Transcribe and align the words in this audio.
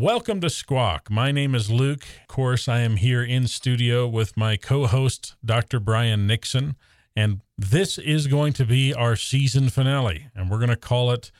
Welcome 0.00 0.40
to 0.42 0.48
Squawk. 0.48 1.10
My 1.10 1.32
name 1.32 1.56
is 1.56 1.72
Luke. 1.72 2.04
Of 2.20 2.28
course, 2.28 2.68
I 2.68 2.78
am 2.82 2.98
here 2.98 3.20
in 3.20 3.48
studio 3.48 4.06
with 4.06 4.36
my 4.36 4.56
co 4.56 4.86
host, 4.86 5.34
Dr. 5.44 5.80
Brian 5.80 6.24
Nixon. 6.24 6.76
And 7.16 7.40
this 7.58 7.98
is 7.98 8.28
going 8.28 8.52
to 8.52 8.64
be 8.64 8.94
our 8.94 9.16
season 9.16 9.70
finale. 9.70 10.28
And 10.36 10.48
we're 10.48 10.58
going 10.58 10.68
to 10.68 10.76
call 10.76 11.10
it 11.10 11.32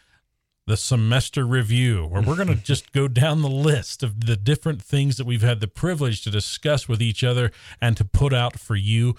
the 0.67 0.77
semester 0.77 1.47
review, 1.47 2.07
where 2.07 2.21
we're 2.21 2.35
going 2.35 2.49
to 2.57 2.57
just 2.57 2.91
go 2.91 3.07
down 3.07 3.43
the 3.43 3.49
list 3.49 4.03
of 4.03 4.27
the 4.27 4.35
different 4.35 4.83
things 4.83 5.19
that 5.19 5.25
we've 5.25 5.41
had 5.41 5.61
the 5.61 5.69
privilege 5.69 6.25
to 6.25 6.31
discuss 6.33 6.89
with 6.89 7.01
each 7.01 7.23
other 7.23 7.53
and 7.81 7.97
to 7.97 8.05
put 8.05 8.35
out 8.35 8.59
for 8.59 8.75
you 8.75 9.15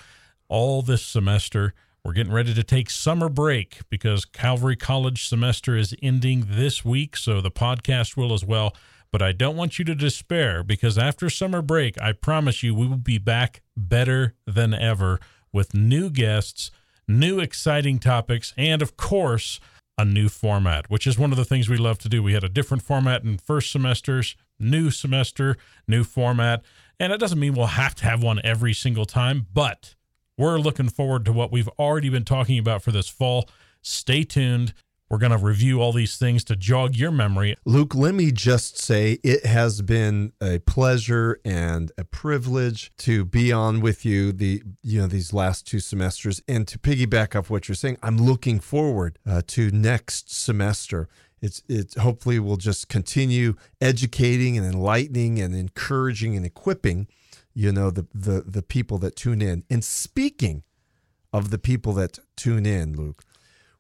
all 0.50 0.82
this 0.82 1.06
semester. 1.06 1.74
We're 2.04 2.12
getting 2.12 2.34
ready 2.34 2.54
to 2.54 2.64
take 2.64 2.90
summer 2.90 3.30
break 3.30 3.80
because 3.90 4.26
Calvary 4.26 4.76
College 4.76 5.30
semester 5.30 5.78
is 5.78 5.96
ending 6.04 6.46
this 6.50 6.84
week, 6.84 7.16
so 7.16 7.40
the 7.40 7.52
podcast 7.52 8.18
will 8.18 8.34
as 8.34 8.44
well. 8.44 8.76
But 9.12 9.22
I 9.22 9.32
don't 9.32 9.56
want 9.56 9.80
you 9.80 9.86
to 9.86 9.96
despair 9.96 10.64
because 10.64 10.98
after 10.98 11.30
summer 11.30 11.62
break, 11.62 12.00
I 12.02 12.12
promise 12.12 12.62
you 12.62 12.76
we 12.76 12.88
will 12.88 12.98
be 12.98 13.18
back 13.18 13.62
better 13.76 14.36
than 14.46 14.74
ever 14.74 15.20
with 15.52 15.74
new 15.74 16.10
guests, 16.10 16.70
new 17.08 17.40
exciting 17.40 18.00
topics, 18.00 18.54
and 18.56 18.82
of 18.82 18.98
course, 18.98 19.60
a 19.98 20.06
new 20.06 20.30
format, 20.30 20.90
which 20.90 21.06
is 21.06 21.20
one 21.20 21.32
of 21.32 21.38
the 21.38 21.44
things 21.44 21.68
we 21.68 21.76
love 21.76 21.98
to 22.00 22.10
do. 22.10 22.24
We 22.24 22.34
had 22.34 22.44
a 22.44 22.50
different 22.50 22.84
format 22.84 23.24
in 23.24 23.38
first 23.38 23.72
semesters, 23.72 24.36
new 24.58 24.92
semester, 24.92 25.58
new 25.88 26.06
format. 26.06 26.64
And 27.00 27.12
it 27.12 27.20
doesn't 27.20 27.40
mean 27.40 27.54
we'll 27.54 27.68
have 27.68 27.96
to 27.96 28.06
have 28.06 28.24
one 28.24 28.40
every 28.44 28.74
single 28.74 29.06
time, 29.06 29.48
but 29.54 29.96
we're 30.38 30.58
looking 30.58 30.88
forward 30.88 31.26
to 31.26 31.34
what 31.34 31.52
we've 31.52 31.68
already 31.80 32.08
been 32.08 32.24
talking 32.24 32.58
about 32.58 32.82
for 32.82 32.94
this 32.94 33.10
fall. 33.10 33.50
Stay 33.82 34.24
tuned. 34.24 34.74
We're 35.10 35.18
going 35.18 35.32
to 35.32 35.38
review 35.38 35.82
all 35.82 35.92
these 35.92 36.18
things 36.18 36.44
to 36.46 36.56
jog 36.56 36.96
your 36.96 37.10
memory. 37.10 37.56
Luke, 37.66 37.96
let 37.96 38.14
me 38.14 38.32
just 38.32 38.78
say 38.78 39.18
it 39.24 39.44
has 39.44 39.82
been 39.82 40.34
a 40.40 40.60
pleasure 40.60 41.40
and 41.44 41.92
a 41.98 42.04
privilege 42.04 42.92
to 42.98 43.26
be 43.26 43.52
on 43.52 43.82
with 43.82 44.06
you 44.06 44.32
the 44.32 44.62
you 44.84 45.02
know 45.02 45.08
these 45.08 45.34
last 45.34 45.66
two 45.66 45.80
semesters 45.80 46.42
and 46.48 46.68
to 46.68 46.78
piggyback 46.78 47.36
off 47.36 47.50
what 47.50 47.68
you're 47.68 47.76
saying. 47.76 47.98
I'm 48.04 48.18
looking 48.18 48.60
forward 48.60 49.18
uh, 49.28 49.42
to 49.48 49.72
next 49.72 50.32
semester. 50.32 51.10
It's 51.42 51.64
it 51.68 51.96
hopefully 51.96 52.38
will 52.38 52.58
just 52.58 52.88
continue 52.88 53.56
educating 53.82 54.58
and 54.58 54.66
enlightening 54.66 55.40
and 55.40 55.56
encouraging 55.56 56.36
and 56.36 56.46
equipping 56.46 57.08
you 57.56 57.72
know 57.72 57.90
the 57.90 58.06
the 58.14 58.44
the 58.46 58.62
people 58.62 59.00
that 59.00 59.16
tune 59.16 59.42
in. 59.42 59.64
And 59.72 59.84
speaking 59.84 60.64
of 61.34 61.50
the 61.50 61.60
people 61.60 61.94
that 61.94 62.20
tune 62.36 62.66
in, 62.66 62.96
Luke, 62.96 63.24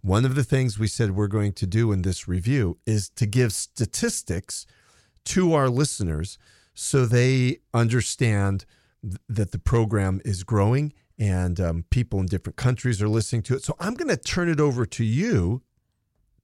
one 0.01 0.25
of 0.25 0.35
the 0.35 0.43
things 0.43 0.79
we 0.79 0.87
said 0.87 1.11
we're 1.11 1.27
going 1.27 1.53
to 1.53 1.67
do 1.67 1.91
in 1.91 2.01
this 2.03 2.27
review 2.27 2.77
is 2.85 3.09
to 3.09 3.25
give 3.25 3.51
statistics 3.51 4.65
to 5.25 5.53
our 5.53 5.69
listeners 5.69 6.37
so 6.73 7.05
they 7.05 7.59
understand 7.73 8.65
that 9.27 9.51
the 9.51 9.59
program 9.59 10.21
is 10.23 10.43
growing 10.43 10.93
and 11.17 11.59
um, 11.59 11.85
people 11.89 12.19
in 12.19 12.25
different 12.25 12.55
countries 12.55 13.01
are 13.01 13.09
listening 13.09 13.41
to 13.43 13.55
it. 13.55 13.63
So 13.63 13.75
I'm 13.79 13.93
going 13.93 14.07
to 14.07 14.17
turn 14.17 14.49
it 14.49 14.59
over 14.59 14.85
to 14.85 15.03
you 15.03 15.61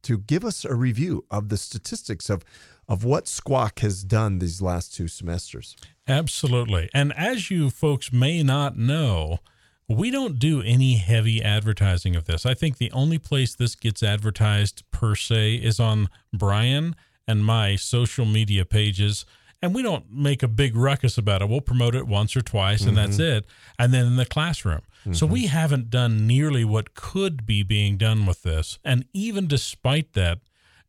to 0.03 0.17
give 0.17 0.44
us 0.44 0.66
a 0.66 0.76
review 0.76 1.26
of 1.31 1.50
the 1.50 1.58
statistics 1.58 2.30
of 2.30 2.44
of 2.88 3.03
what 3.03 3.28
Squawk 3.28 3.80
has 3.80 4.03
done 4.03 4.38
these 4.38 4.61
last 4.61 4.94
two 4.94 5.08
semesters. 5.08 5.76
Absolutely. 6.08 6.88
And 6.94 7.11
as 7.14 7.50
you 7.50 7.72
folks 7.72 8.14
may 8.14 8.44
not 8.44 8.78
know, 8.78 9.39
we 9.88 10.09
don't 10.09 10.39
do 10.39 10.61
any 10.61 10.95
heavy 10.95 11.41
advertising 11.41 12.16
of 12.16 12.25
this. 12.25 12.45
I 12.45 12.53
think 12.53 12.78
the 12.78 12.91
only 12.91 13.19
place 13.19 13.53
this 13.55 13.75
gets 13.75 14.02
advertised 14.02 14.83
per 14.92 15.16
se 15.16 15.55
is 15.55 15.80
on 15.80 16.09
Brian 16.33 16.95
and 17.27 17.45
my 17.45 17.75
social 17.75 18.25
media 18.25 18.66
pages. 18.66 19.25
And 19.61 19.73
we 19.73 19.81
don't 19.81 20.11
make 20.11 20.43
a 20.43 20.48
big 20.48 20.76
ruckus 20.76 21.17
about 21.17 21.42
it. 21.42 21.49
We'll 21.49 21.61
promote 21.61 21.95
it 21.95 22.08
once 22.08 22.36
or 22.36 22.42
twice, 22.42 22.82
and 22.82 22.98
mm-hmm. 22.98 23.08
that's 23.08 23.20
it. 23.20 23.45
And 23.80 23.93
then 23.93 24.05
in 24.05 24.15
the 24.15 24.26
classroom. 24.26 24.82
Mm-hmm. 25.02 25.14
So 25.14 25.26
we 25.26 25.45
haven't 25.48 25.89
done 25.89 26.27
nearly 26.27 26.65
what 26.65 26.93
could 26.93 27.45
be 27.45 27.64
being 27.64 27.98
done 27.98 28.26
with 28.26 28.43
this. 28.43 28.80
And 28.83 29.05
even 29.14 29.48
despite 29.48 30.14
that, 30.14 30.39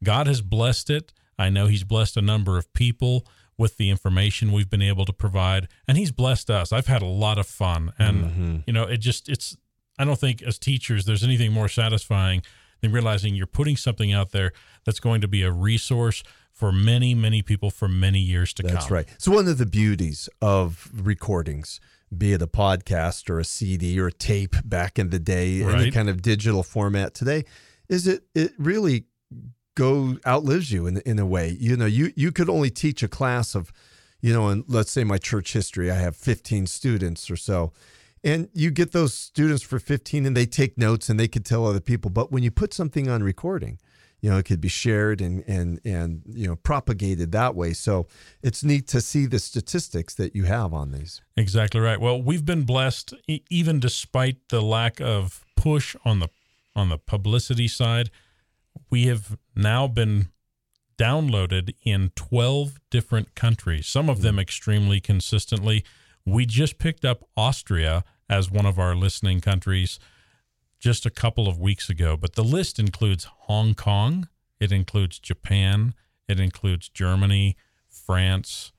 God 0.03 0.27
has 0.27 0.41
blessed 0.41 0.91
it. 0.91 1.13
I 1.39 1.49
know 1.49 1.67
He's 1.67 1.85
blessed 1.85 2.17
a 2.17 2.23
number 2.23 2.59
of 2.59 2.73
people 2.73 3.27
with 3.59 3.77
the 3.77 3.91
information 3.91 4.53
we've 4.53 4.71
been 4.71 4.83
able 4.83 5.05
to 5.05 5.13
provide 5.13 5.69
and 5.89 5.97
he's 5.97 6.13
blessed 6.13 6.51
us 6.51 6.73
i've 6.73 6.87
had 6.87 7.03
a 7.03 7.07
lot 7.07 7.39
of 7.39 7.47
fun 7.47 7.93
and 7.99 8.25
mm-hmm. 8.25 8.57
you 8.67 8.73
know 8.73 8.85
it 8.85 8.99
just 8.99 9.29
it's 9.29 9.57
i 9.99 10.05
don't 10.05 10.19
think 10.19 10.43
as 10.43 10.59
teachers 10.59 11.05
there's 11.05 11.25
anything 11.25 11.53
more 11.53 11.69
satisfying 11.69 12.43
than 12.81 12.93
realizing 12.93 13.35
you're 13.35 13.47
putting 13.47 13.77
something 13.77 14.13
out 14.13 14.33
there 14.33 14.53
that's 14.85 15.01
going 15.01 15.21
to 15.21 15.29
be 15.29 15.43
a 15.43 15.51
resource 15.51 16.23
for 16.53 16.73
many 16.73 17.15
many 17.15 17.43
people 17.43 17.71
for 17.71 17.89
many 17.89 18.21
years 18.21 18.53
to 18.53 18.63
that's 18.63 18.73
come 18.73 18.81
that's 18.81 18.91
right 18.91 19.09
so 19.19 19.33
one 19.33 19.49
of 19.49 19.59
the 19.59 19.67
beauties 19.67 20.29
of 20.41 20.91
recordings 20.95 21.81
be 22.17 22.33
it 22.33 22.43
a 22.43 22.47
podcast 22.47 23.29
or 23.29 23.39
a 23.39 23.45
cd 23.45 23.99
or 23.99 24.09
a 24.09 24.13
tape 24.13 24.55
back 24.65 24.99
in 24.99 25.11
the 25.11 25.19
day 25.19 25.63
right. 25.63 25.81
any 25.81 25.91
kind 25.91 26.09
of 26.09 26.23
digital 26.23 26.63
format 26.63 27.15
today 27.15 27.45
is 27.89 28.07
it 28.07 28.25
it 28.35 28.53
really 28.59 29.05
go 29.77 30.17
outlives 30.27 30.73
you 30.73 30.89
in 30.89 30.99
in 30.99 31.21
a 31.21 31.27
way. 31.27 31.57
You 31.61 31.77
know, 31.77 31.87
you 31.87 32.13
you 32.17 32.33
could 32.33 32.51
only 32.51 32.71
teach 32.71 33.05
a 33.05 33.09
class 33.09 33.55
of, 33.55 33.73
you 34.21 34.33
know, 34.33 34.49
and 34.49 34.65
let's 34.67 34.91
say 34.91 35.05
my 35.05 35.19
church 35.19 35.53
history, 35.53 35.91
I 35.91 35.97
have 35.97 36.17
15 36.17 36.67
students 36.67 37.31
or 37.31 37.37
so. 37.37 37.73
And 38.25 38.49
you 38.53 38.73
get 38.73 38.91
those 38.91 39.15
students 39.15 39.63
for 39.63 39.79
15 39.79 40.27
and 40.27 40.37
they 40.37 40.47
take 40.47 40.77
notes 40.77 41.09
and 41.09 41.21
they 41.21 41.29
could 41.29 41.45
tell 41.45 41.65
other 41.65 41.81
people. 41.81 42.11
But 42.11 42.33
when 42.33 42.43
you 42.43 42.51
put 42.51 42.75
something 42.75 43.09
on 43.09 43.23
recording, 43.23 43.79
you 44.21 44.31
know, 44.31 44.39
it 44.39 44.47
could 44.47 44.61
be 44.61 44.69
shared 44.69 45.21
and 45.21 45.45
and 45.47 45.81
and 45.85 46.23
you 46.27 46.49
know 46.49 46.57
propagated 46.57 47.31
that 47.33 47.55
way. 47.55 47.73
So 47.73 48.09
it's 48.43 48.65
neat 48.65 48.89
to 48.89 49.01
see 49.01 49.27
the 49.27 49.39
statistics 49.39 50.15
that 50.15 50.35
you 50.35 50.45
have 50.45 50.75
on 50.75 50.91
these. 50.91 51.21
Exactly 51.37 51.81
right. 51.81 52.01
Well, 52.01 52.21
we've 52.21 52.45
been 52.45 52.65
blessed 52.65 53.15
even 53.29 53.79
despite 53.79 54.49
the 54.49 54.63
lack 54.63 55.01
of 55.01 55.45
push 55.55 55.95
on 56.05 56.19
the 56.21 56.29
on 56.75 56.89
the 56.89 56.99
publicity 56.99 57.69
side 57.69 58.11
we 58.91 59.07
have 59.07 59.37
now 59.55 59.87
been 59.87 60.29
downloaded 60.99 61.75
in 61.85 62.11
12 62.15 62.81
different 62.91 63.35
countries, 63.35 63.87
some 63.87 64.09
of 64.09 64.23
them 64.23 64.37
hmm. 64.37 64.41
extremely 64.41 65.01
consistently. 65.01 65.85
We 66.25 66.47
just 66.47 66.79
picked 66.79 67.05
up 67.05 67.25
Austria 67.37 68.05
as 68.29 68.51
one 68.51 68.67
of 68.67 68.79
our 68.79 68.95
listening 68.95 69.41
countries 69.41 69.99
just 70.79 71.07
a 71.07 71.11
couple 71.11 71.49
of 71.49 71.59
weeks 71.59 71.89
ago, 71.89 72.17
but 72.17 72.35
the 72.35 72.45
list 72.45 72.79
includes 72.79 73.25
Hong 73.25 73.75
Kong, 73.75 74.29
it 74.59 74.73
includes 74.73 75.19
Japan, 75.19 75.95
it 76.29 76.41
includes 76.41 76.89
Germany, 76.89 77.57
France, 77.89 78.73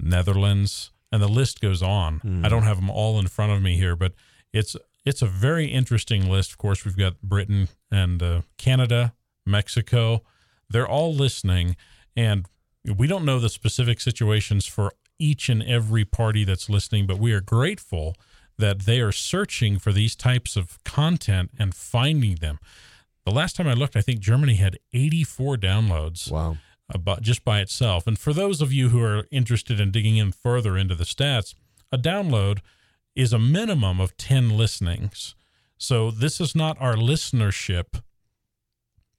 Netherlands, 0.00 0.90
and 1.10 1.22
the 1.22 1.28
list 1.28 1.60
goes 1.60 1.82
on. 1.82 2.20
Mm. 2.20 2.44
I 2.44 2.48
don't 2.48 2.64
have 2.64 2.76
them 2.76 2.90
all 2.90 3.18
in 3.18 3.28
front 3.28 3.52
of 3.52 3.62
me 3.62 3.76
here, 3.76 3.96
but 3.96 4.12
it's 4.52 4.76
it's 5.04 5.22
a 5.22 5.26
very 5.26 5.66
interesting 5.66 6.28
list. 6.28 6.52
Of 6.52 6.58
course, 6.58 6.84
we've 6.84 6.96
got 6.96 7.22
Britain 7.22 7.68
and 7.90 8.22
uh, 8.22 8.42
Canada, 8.58 9.14
Mexico. 9.48 10.22
They're 10.70 10.88
all 10.88 11.14
listening, 11.14 11.76
and 12.16 12.46
we 12.84 13.06
don't 13.06 13.24
know 13.24 13.38
the 13.40 13.48
specific 13.48 14.00
situations 14.00 14.66
for 14.66 14.92
each 15.18 15.48
and 15.48 15.62
every 15.62 16.04
party 16.04 16.44
that's 16.44 16.70
listening, 16.70 17.06
but 17.06 17.18
we 17.18 17.32
are 17.32 17.40
grateful 17.40 18.14
that 18.56 18.80
they 18.80 19.00
are 19.00 19.12
searching 19.12 19.78
for 19.78 19.92
these 19.92 20.14
types 20.16 20.56
of 20.56 20.82
content 20.84 21.50
and 21.58 21.74
finding 21.74 22.36
them. 22.36 22.58
The 23.24 23.30
last 23.32 23.56
time 23.56 23.66
I 23.68 23.74
looked, 23.74 23.96
I 23.96 24.00
think 24.00 24.20
Germany 24.20 24.54
had 24.54 24.78
84 24.92 25.56
downloads. 25.56 26.30
Wow. 26.30 26.52
Uh, 26.52 26.54
About 26.94 27.20
just 27.22 27.44
by 27.44 27.60
itself. 27.60 28.06
And 28.06 28.18
for 28.18 28.32
those 28.32 28.62
of 28.62 28.72
you 28.72 28.88
who 28.88 29.02
are 29.02 29.26
interested 29.30 29.78
in 29.78 29.90
digging 29.90 30.16
in 30.16 30.32
further 30.32 30.76
into 30.78 30.94
the 30.94 31.04
stats, 31.04 31.54
a 31.92 31.98
download 31.98 32.60
is 33.14 33.32
a 33.32 33.38
minimum 33.38 34.00
of 34.00 34.16
10 34.16 34.56
listenings. 34.56 35.34
So 35.76 36.10
this 36.10 36.40
is 36.40 36.54
not 36.54 36.76
our 36.80 36.94
listenership 36.96 38.00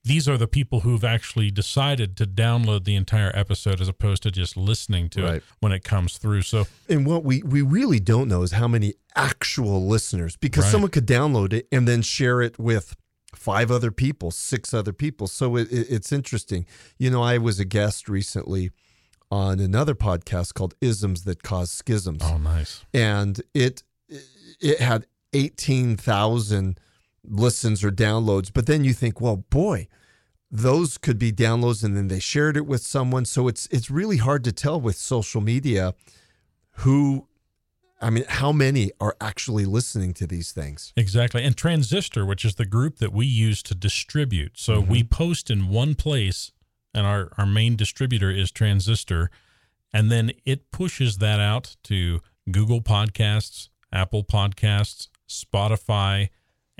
these 0.04 0.28
are 0.28 0.38
the 0.38 0.48
people 0.48 0.80
who've 0.80 1.04
actually 1.04 1.50
decided 1.50 2.16
to 2.16 2.26
download 2.26 2.84
the 2.84 2.94
entire 2.94 3.30
episode 3.34 3.80
as 3.80 3.88
opposed 3.88 4.22
to 4.22 4.30
just 4.30 4.56
listening 4.56 5.08
to 5.10 5.22
right. 5.22 5.34
it 5.36 5.42
when 5.60 5.72
it 5.72 5.84
comes 5.84 6.16
through. 6.16 6.42
So, 6.42 6.66
and 6.88 7.06
what 7.06 7.24
we 7.24 7.42
we 7.42 7.62
really 7.62 8.00
don't 8.00 8.28
know 8.28 8.42
is 8.42 8.52
how 8.52 8.68
many 8.68 8.94
actual 9.14 9.86
listeners 9.86 10.36
because 10.36 10.64
right. 10.64 10.70
someone 10.70 10.90
could 10.90 11.06
download 11.06 11.52
it 11.52 11.68
and 11.70 11.86
then 11.86 12.02
share 12.02 12.40
it 12.40 12.58
with 12.58 12.96
five 13.34 13.70
other 13.70 13.90
people, 13.90 14.30
six 14.30 14.72
other 14.72 14.92
people. 14.92 15.26
So 15.26 15.56
it, 15.56 15.70
it, 15.70 15.86
it's 15.90 16.12
interesting. 16.12 16.66
You 16.98 17.10
know, 17.10 17.22
I 17.22 17.38
was 17.38 17.60
a 17.60 17.64
guest 17.64 18.08
recently 18.08 18.70
on 19.30 19.60
another 19.60 19.94
podcast 19.94 20.54
called 20.54 20.74
Isms 20.80 21.24
That 21.24 21.42
Cause 21.42 21.70
Schisms. 21.70 22.22
Oh, 22.24 22.38
nice. 22.38 22.84
And 22.92 23.40
it 23.54 23.82
it 24.60 24.80
had 24.80 25.06
18,000 25.32 26.80
listens 27.24 27.84
or 27.84 27.90
downloads. 27.90 28.50
But 28.52 28.66
then 28.66 28.84
you 28.84 28.92
think, 28.92 29.20
well, 29.20 29.36
boy, 29.36 29.88
those 30.50 30.98
could 30.98 31.18
be 31.18 31.32
downloads 31.32 31.84
and 31.84 31.96
then 31.96 32.08
they 32.08 32.18
shared 32.18 32.56
it 32.56 32.66
with 32.66 32.82
someone. 32.82 33.24
So 33.24 33.48
it's 33.48 33.66
it's 33.70 33.90
really 33.90 34.16
hard 34.16 34.42
to 34.44 34.52
tell 34.52 34.80
with 34.80 34.96
social 34.96 35.40
media 35.40 35.94
who 36.78 37.28
I 38.02 38.08
mean, 38.08 38.24
how 38.26 38.50
many 38.50 38.90
are 38.98 39.14
actually 39.20 39.66
listening 39.66 40.14
to 40.14 40.26
these 40.26 40.52
things? 40.52 40.94
Exactly. 40.96 41.44
And 41.44 41.54
Transistor, 41.54 42.24
which 42.24 42.46
is 42.46 42.54
the 42.54 42.64
group 42.64 42.96
that 42.96 43.12
we 43.12 43.26
use 43.26 43.62
to 43.64 43.74
distribute. 43.74 44.52
So 44.58 44.80
mm-hmm. 44.80 44.90
we 44.90 45.04
post 45.04 45.50
in 45.50 45.68
one 45.68 45.94
place, 45.94 46.50
and 46.94 47.06
our, 47.06 47.30
our 47.36 47.44
main 47.44 47.76
distributor 47.76 48.30
is 48.30 48.50
Transistor. 48.50 49.30
and 49.92 50.10
then 50.10 50.32
it 50.46 50.70
pushes 50.70 51.18
that 51.18 51.40
out 51.40 51.76
to 51.84 52.20
Google 52.50 52.80
Podcasts, 52.80 53.68
Apple 53.92 54.24
Podcasts, 54.24 55.08
Spotify, 55.28 56.30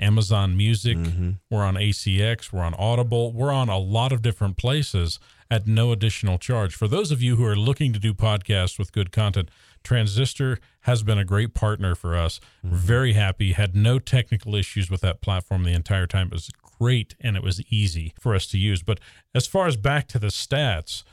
Amazon 0.01 0.57
Music. 0.57 0.97
Mm-hmm. 0.97 1.31
We're 1.49 1.63
on 1.63 1.75
ACX. 1.75 2.51
We're 2.51 2.63
on 2.63 2.73
Audible. 2.73 3.31
We're 3.31 3.51
on 3.51 3.69
a 3.69 3.77
lot 3.77 4.11
of 4.11 4.21
different 4.21 4.57
places 4.57 5.19
at 5.49 5.67
no 5.67 5.91
additional 5.91 6.37
charge. 6.37 6.75
For 6.75 6.87
those 6.87 7.11
of 7.11 7.21
you 7.21 7.35
who 7.35 7.45
are 7.45 7.55
looking 7.55 7.93
to 7.93 7.99
do 7.99 8.13
podcasts 8.13 8.79
with 8.79 8.91
good 8.91 9.11
content, 9.11 9.49
Transistor 9.83 10.59
has 10.81 11.03
been 11.03 11.17
a 11.17 11.25
great 11.25 11.53
partner 11.53 11.95
for 11.95 12.15
us. 12.15 12.39
We're 12.63 12.77
very 12.77 13.13
happy. 13.13 13.53
Had 13.53 13.75
no 13.75 13.99
technical 13.99 14.55
issues 14.55 14.89
with 14.89 15.01
that 15.01 15.21
platform 15.21 15.63
the 15.63 15.73
entire 15.73 16.07
time. 16.07 16.27
It 16.27 16.33
was 16.33 16.49
great 16.79 17.15
and 17.19 17.35
it 17.35 17.43
was 17.43 17.61
easy 17.71 18.13
for 18.19 18.33
us 18.33 18.47
to 18.47 18.57
use. 18.57 18.81
But 18.81 18.99
as 19.35 19.45
far 19.45 19.67
as 19.67 19.77
back 19.77 20.07
to 20.09 20.19
the 20.19 20.27
stats, 20.27 21.03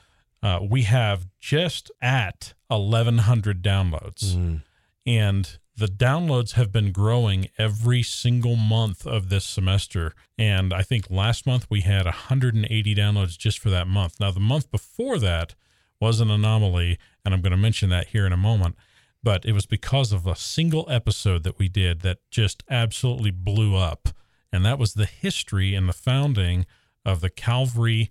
uh, 0.42 0.60
we 0.62 0.82
have 0.82 1.26
just 1.40 1.90
at 2.00 2.54
1,100 2.68 3.62
downloads. 3.62 4.34
Mm. 4.34 4.62
And 5.06 5.58
the 5.78 5.86
downloads 5.86 6.54
have 6.54 6.72
been 6.72 6.90
growing 6.90 7.48
every 7.56 8.02
single 8.02 8.56
month 8.56 9.06
of 9.06 9.28
this 9.28 9.44
semester. 9.44 10.12
And 10.36 10.74
I 10.74 10.82
think 10.82 11.06
last 11.08 11.46
month 11.46 11.68
we 11.70 11.82
had 11.82 12.04
180 12.04 12.94
downloads 12.96 13.38
just 13.38 13.60
for 13.60 13.70
that 13.70 13.86
month. 13.86 14.18
Now, 14.18 14.32
the 14.32 14.40
month 14.40 14.72
before 14.72 15.20
that 15.20 15.54
was 16.00 16.20
an 16.20 16.32
anomaly, 16.32 16.98
and 17.24 17.32
I'm 17.32 17.42
going 17.42 17.52
to 17.52 17.56
mention 17.56 17.90
that 17.90 18.08
here 18.08 18.26
in 18.26 18.32
a 18.32 18.36
moment. 18.36 18.74
But 19.22 19.44
it 19.44 19.52
was 19.52 19.66
because 19.66 20.12
of 20.12 20.26
a 20.26 20.34
single 20.34 20.84
episode 20.90 21.44
that 21.44 21.60
we 21.60 21.68
did 21.68 22.00
that 22.00 22.18
just 22.28 22.64
absolutely 22.68 23.30
blew 23.30 23.76
up. 23.76 24.08
And 24.52 24.64
that 24.64 24.80
was 24.80 24.94
the 24.94 25.06
history 25.06 25.76
and 25.76 25.88
the 25.88 25.92
founding 25.92 26.66
of 27.04 27.20
the 27.20 27.30
Calvary 27.30 28.10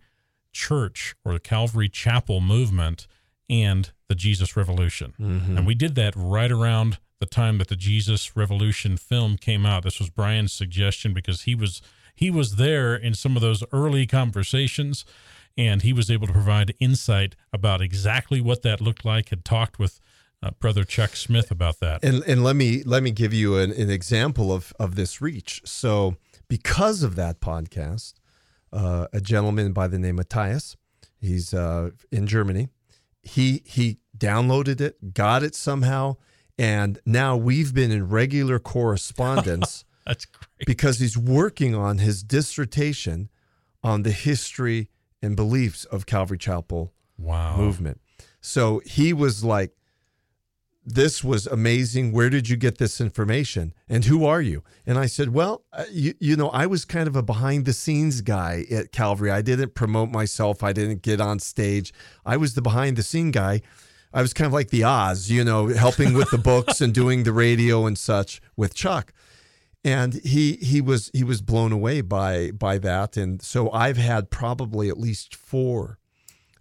Church 0.53 1.15
or 1.25 1.33
the 1.33 1.39
Calvary 1.39 1.89
Chapel 1.89 2.39
movement 2.39 3.07
and 3.49 3.91
the 4.07 4.15
Jesus 4.15 4.55
Revolution. 4.55 5.13
Mm-hmm. 5.19 5.57
And 5.57 5.67
we 5.67 5.75
did 5.75 5.95
that 5.95 6.13
right 6.15 6.51
around 6.51 6.99
the 7.19 7.25
time 7.25 7.57
that 7.57 7.67
the 7.67 7.75
Jesus 7.75 8.35
Revolution 8.35 8.97
film 8.97 9.37
came 9.37 9.65
out. 9.65 9.83
This 9.83 9.99
was 9.99 10.09
Brian's 10.09 10.53
suggestion 10.53 11.13
because 11.13 11.43
he 11.43 11.55
was 11.55 11.81
he 12.15 12.31
was 12.31 12.55
there 12.55 12.95
in 12.95 13.13
some 13.13 13.35
of 13.35 13.41
those 13.41 13.63
early 13.71 14.07
conversations 14.07 15.05
and 15.57 15.81
he 15.81 15.91
was 15.93 16.11
able 16.11 16.27
to 16.27 16.33
provide 16.33 16.75
insight 16.79 17.35
about 17.51 17.81
exactly 17.81 18.39
what 18.39 18.61
that 18.61 18.79
looked 18.79 19.03
like. 19.03 19.29
Had 19.29 19.43
talked 19.43 19.79
with 19.79 19.99
uh, 20.43 20.51
brother 20.59 20.83
Chuck 20.83 21.15
Smith 21.15 21.49
about 21.51 21.79
that. 21.79 22.03
And 22.03 22.23
and 22.23 22.43
let 22.43 22.55
me 22.55 22.83
let 22.83 23.03
me 23.03 23.11
give 23.11 23.33
you 23.33 23.57
an, 23.57 23.71
an 23.71 23.89
example 23.89 24.51
of 24.51 24.73
of 24.79 24.95
this 24.95 25.21
reach. 25.21 25.61
So 25.65 26.15
because 26.47 27.03
of 27.03 27.15
that 27.15 27.39
podcast, 27.41 28.13
uh, 28.71 29.07
a 29.11 29.19
gentleman 29.19 29.73
by 29.73 29.87
the 29.87 29.99
name 29.99 30.19
of 30.19 30.27
Matthias, 30.31 30.77
he's 31.19 31.53
uh, 31.53 31.91
in 32.11 32.27
Germany. 32.27 32.69
He 33.23 33.63
he 33.65 33.99
downloaded 34.17 34.79
it, 34.79 35.13
got 35.13 35.43
it 35.43 35.55
somehow, 35.55 36.17
and 36.57 36.99
now 37.05 37.35
we've 37.37 37.73
been 37.73 37.91
in 37.91 38.09
regular 38.09 38.59
correspondence 38.59 39.85
That's 40.05 40.25
great. 40.25 40.65
because 40.65 40.99
he's 40.99 41.17
working 41.17 41.75
on 41.75 41.97
his 41.99 42.23
dissertation 42.23 43.29
on 43.83 44.03
the 44.03 44.11
history 44.11 44.89
and 45.21 45.35
beliefs 45.35 45.85
of 45.85 46.05
Calvary 46.05 46.37
Chapel 46.37 46.93
Wow. 47.17 47.57
movement. 47.57 47.99
So 48.41 48.81
he 48.85 49.11
was 49.13 49.43
like, 49.43 49.71
This 50.85 51.23
was 51.23 51.47
amazing. 51.47 52.11
Where 52.13 52.29
did 52.29 52.47
you 52.47 52.55
get 52.55 52.77
this 52.77 53.01
information? 53.01 53.73
And 53.89 54.05
who 54.05 54.23
are 54.25 54.41
you? 54.41 54.63
And 54.85 54.97
I 54.97 55.07
said, 55.07 55.33
Well, 55.33 55.63
uh, 55.73 55.83
you, 55.91 56.13
you 56.19 56.35
know, 56.37 56.49
I 56.49 56.65
was 56.65 56.85
kind 56.85 57.07
of 57.07 57.15
a 57.15 57.23
behind 57.23 57.65
the 57.65 57.73
scenes 57.73 58.21
guy 58.21 58.65
at 58.71 58.91
Calvary. 58.91 59.31
I 59.31 59.41
didn't 59.41 59.75
promote 59.75 60.09
myself, 60.11 60.63
I 60.63 60.71
didn't 60.73 61.01
get 61.01 61.19
on 61.19 61.39
stage. 61.39 61.91
I 62.25 62.37
was 62.37 62.53
the 62.53 62.61
behind 62.61 62.95
the 62.97 63.03
scene 63.03 63.31
guy. 63.31 63.61
I 64.17 64.21
was 64.21 64.33
kind 64.33 64.47
of 64.47 64.53
like 64.53 64.71
the 64.71 64.83
Oz, 64.83 65.29
you 65.29 65.43
know, 65.43 65.67
helping 65.67 66.15
with 66.15 66.31
the 66.31 66.39
books 66.39 66.81
and 66.81 66.91
doing 66.91 67.21
the 67.21 67.31
radio 67.31 67.85
and 67.85 67.95
such 67.95 68.41
with 68.55 68.73
Chuck. 68.73 69.13
And 69.83 70.15
he 70.15 70.53
he 70.53 70.81
was 70.81 71.11
he 71.13 71.23
was 71.23 71.43
blown 71.43 71.71
away 71.71 72.01
by 72.01 72.49
by 72.49 72.79
that. 72.79 73.15
And 73.15 73.39
so 73.43 73.71
i've 73.71 73.97
had 73.97 74.31
probably 74.31 74.89
at 74.89 74.97
least 74.97 75.35
four 75.35 75.99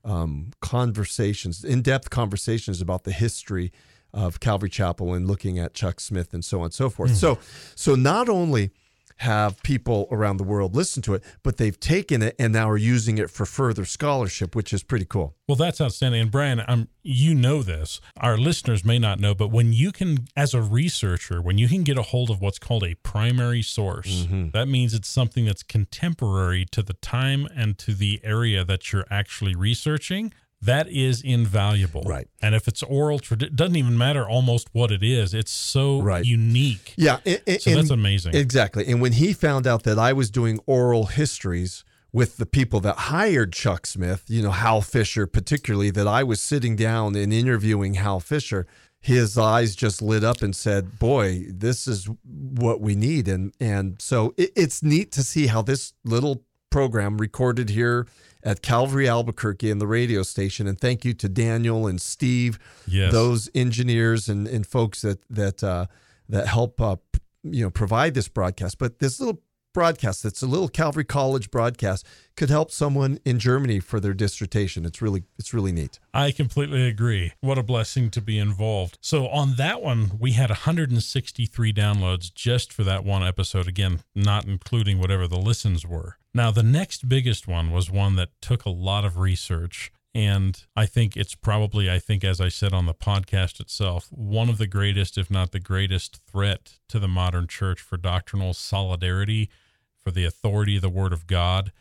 um, 0.04 0.50
conversations 0.60 1.64
in-depth 1.64 2.10
conversations 2.10 2.82
about 2.82 3.04
the 3.04 3.12
history 3.12 3.72
of 4.12 4.38
calvary 4.38 4.68
chapel 4.68 5.14
and 5.14 5.26
looking 5.26 5.58
at 5.58 5.72
chuck 5.72 5.98
smith 5.98 6.34
and 6.34 6.44
so 6.44 6.58
on 6.58 6.66
and 6.66 6.74
so 6.74 6.90
forth. 6.90 7.16
So 7.16 7.38
so 7.74 7.94
not 7.94 8.28
only 8.28 8.70
have 9.16 9.62
people 9.62 10.06
around 10.10 10.36
the 10.36 10.44
world 10.44 10.74
listen 10.74 11.02
to 11.02 11.14
it 11.14 11.22
but 11.42 11.56
they've 11.56 11.80
taken 11.80 12.22
it 12.22 12.34
and 12.38 12.52
now 12.52 12.68
are 12.68 12.76
using 12.76 13.18
it 13.18 13.30
for 13.30 13.46
further 13.46 13.84
scholarship 13.84 14.54
which 14.54 14.72
is 14.72 14.82
pretty 14.82 15.04
cool 15.04 15.36
Well, 15.48 15.56
that's 15.56 15.80
outstanding. 15.80 16.22
And 16.22 16.30
Brian, 16.30 16.60
I'm 16.66 16.88
you 17.02 17.34
know 17.34 17.62
this. 17.62 18.00
Our 18.16 18.36
listeners 18.36 18.84
may 18.84 18.98
not 18.98 19.20
know, 19.20 19.32
but 19.32 19.52
when 19.52 19.72
you 19.72 19.92
can, 19.92 20.26
as 20.36 20.54
a 20.54 20.60
researcher, 20.60 21.40
when 21.40 21.56
you 21.56 21.68
can 21.68 21.84
get 21.84 21.96
a 21.96 22.02
hold 22.02 22.30
of 22.30 22.40
what's 22.40 22.58
called 22.58 22.82
a 22.82 22.94
primary 22.96 23.62
source, 23.62 24.24
mm-hmm. 24.24 24.50
that 24.50 24.66
means 24.66 24.92
it's 24.92 25.08
something 25.08 25.44
that's 25.44 25.62
contemporary 25.62 26.64
to 26.72 26.82
the 26.82 26.94
time 26.94 27.46
and 27.54 27.78
to 27.78 27.94
the 27.94 28.20
area 28.24 28.64
that 28.64 28.92
you're 28.92 29.06
actually 29.08 29.54
researching. 29.54 30.32
That 30.62 30.88
is 30.88 31.20
invaluable. 31.22 32.02
Right. 32.06 32.28
And 32.40 32.54
if 32.54 32.66
it's 32.66 32.82
oral, 32.82 33.20
tradi- 33.20 33.42
it 33.44 33.56
doesn't 33.56 33.76
even 33.76 33.96
matter 33.98 34.26
almost 34.28 34.68
what 34.72 34.90
it 34.90 35.02
is. 35.02 35.34
It's 35.34 35.50
so 35.52 36.00
Right. 36.00 36.24
unique. 36.24 36.94
yeah 36.96 37.18
a- 37.26 37.40
a- 37.50 37.58
So 37.60 37.74
that's 37.74 37.90
amazing. 37.90 38.34
Exactly. 38.34 38.86
And 38.86 39.00
when 39.00 39.12
he 39.12 39.32
found 39.32 39.66
out 39.66 39.82
that 39.84 39.98
I 39.98 40.12
was 40.12 40.30
doing 40.30 40.58
oral 40.66 41.06
histories 41.06 41.84
with 42.12 42.38
the 42.38 42.46
people 42.46 42.80
that 42.80 42.96
hired 42.96 43.52
Chuck 43.52 43.86
Smith, 43.86 44.24
you 44.28 44.40
know, 44.42 44.50
Hal 44.50 44.80
Fisher 44.80 45.26
particularly, 45.26 45.90
that 45.90 46.08
I 46.08 46.22
was 46.22 46.40
sitting 46.40 46.74
down 46.74 47.14
and 47.14 47.32
interviewing 47.32 47.94
Hal 47.94 48.20
Fisher, 48.20 48.66
his 48.98 49.36
eyes 49.36 49.76
just 49.76 50.00
lit 50.00 50.24
up 50.24 50.40
and 50.40 50.56
said, 50.56 50.98
"Boy, 50.98 51.44
this 51.50 51.86
is 51.86 52.08
what 52.24 52.80
we 52.80 52.96
need." 52.96 53.28
And 53.28 53.52
and 53.60 53.96
so 54.00 54.32
it, 54.38 54.50
it's 54.56 54.82
neat 54.82 55.12
to 55.12 55.22
see 55.22 55.48
how 55.48 55.60
this 55.62 55.92
little 56.04 56.42
program 56.70 57.18
recorded 57.18 57.68
here 57.68 58.06
at 58.46 58.62
Calvary 58.62 59.06
Albuquerque 59.08 59.70
and 59.70 59.80
the 59.80 59.86
radio 59.86 60.22
station. 60.22 60.66
And 60.66 60.80
thank 60.80 61.04
you 61.04 61.12
to 61.14 61.28
Daniel 61.28 61.86
and 61.86 62.00
Steve, 62.00 62.58
Yes. 62.86 63.12
those 63.12 63.50
engineers 63.54 64.28
and, 64.28 64.46
and 64.48 64.66
folks 64.66 65.02
that 65.02 65.18
that 65.28 65.62
uh, 65.62 65.86
that 66.28 66.46
help 66.46 66.80
uh, 66.80 66.96
you 67.42 67.62
know 67.64 67.70
provide 67.70 68.14
this 68.14 68.28
broadcast. 68.28 68.78
But 68.78 69.00
this 69.00 69.20
little 69.20 69.42
broadcast, 69.74 70.22
that's 70.22 70.42
a 70.42 70.46
little 70.46 70.68
Calvary 70.68 71.04
College 71.04 71.50
broadcast, 71.50 72.06
could 72.34 72.48
help 72.48 72.70
someone 72.70 73.18
in 73.26 73.38
Germany 73.38 73.78
for 73.78 74.00
their 74.00 74.14
dissertation. 74.14 74.86
It's 74.86 75.02
really 75.02 75.24
it's 75.38 75.52
really 75.52 75.72
neat. 75.72 75.98
I 76.14 76.30
completely 76.30 76.86
agree. 76.86 77.32
What 77.40 77.58
a 77.58 77.62
blessing 77.62 78.10
to 78.12 78.22
be 78.22 78.38
involved. 78.38 78.96
So 79.02 79.26
on 79.28 79.56
that 79.56 79.82
one, 79.82 80.12
we 80.18 80.32
had 80.32 80.48
163 80.50 81.72
downloads 81.72 82.32
just 82.32 82.72
for 82.72 82.84
that 82.84 83.04
one 83.04 83.22
episode. 83.22 83.68
Again, 83.68 84.00
not 84.14 84.44
including 84.46 84.98
whatever 84.98 85.26
the 85.28 85.36
listens 85.38 85.84
were. 85.84 86.16
Now, 86.36 86.50
the 86.50 86.62
next 86.62 87.08
biggest 87.08 87.48
one 87.48 87.72
was 87.72 87.90
one 87.90 88.16
that 88.16 88.28
took 88.40 88.64
a 88.64 88.70
lot 88.70 89.04
of 89.04 89.16
research. 89.16 89.90
And 90.14 90.62
I 90.74 90.86
think 90.86 91.16
it's 91.16 91.34
probably, 91.34 91.90
I 91.90 91.98
think, 91.98 92.24
as 92.24 92.40
I 92.40 92.48
said 92.48 92.72
on 92.72 92.86
the 92.86 92.94
podcast 92.94 93.60
itself, 93.60 94.08
one 94.10 94.48
of 94.48 94.56
the 94.56 94.66
greatest, 94.66 95.18
if 95.18 95.30
not 95.30 95.52
the 95.52 95.60
greatest 95.60 96.20
threat 96.30 96.78
to 96.88 96.98
the 96.98 97.08
modern 97.08 97.46
church 97.46 97.80
for 97.80 97.96
doctrinal 97.96 98.54
solidarity, 98.54 99.50
for 99.96 100.10
the 100.10 100.24
authority 100.24 100.76
of 100.76 100.82
the 100.82 100.88
Word 100.88 101.12
of 101.12 101.26
God 101.26 101.72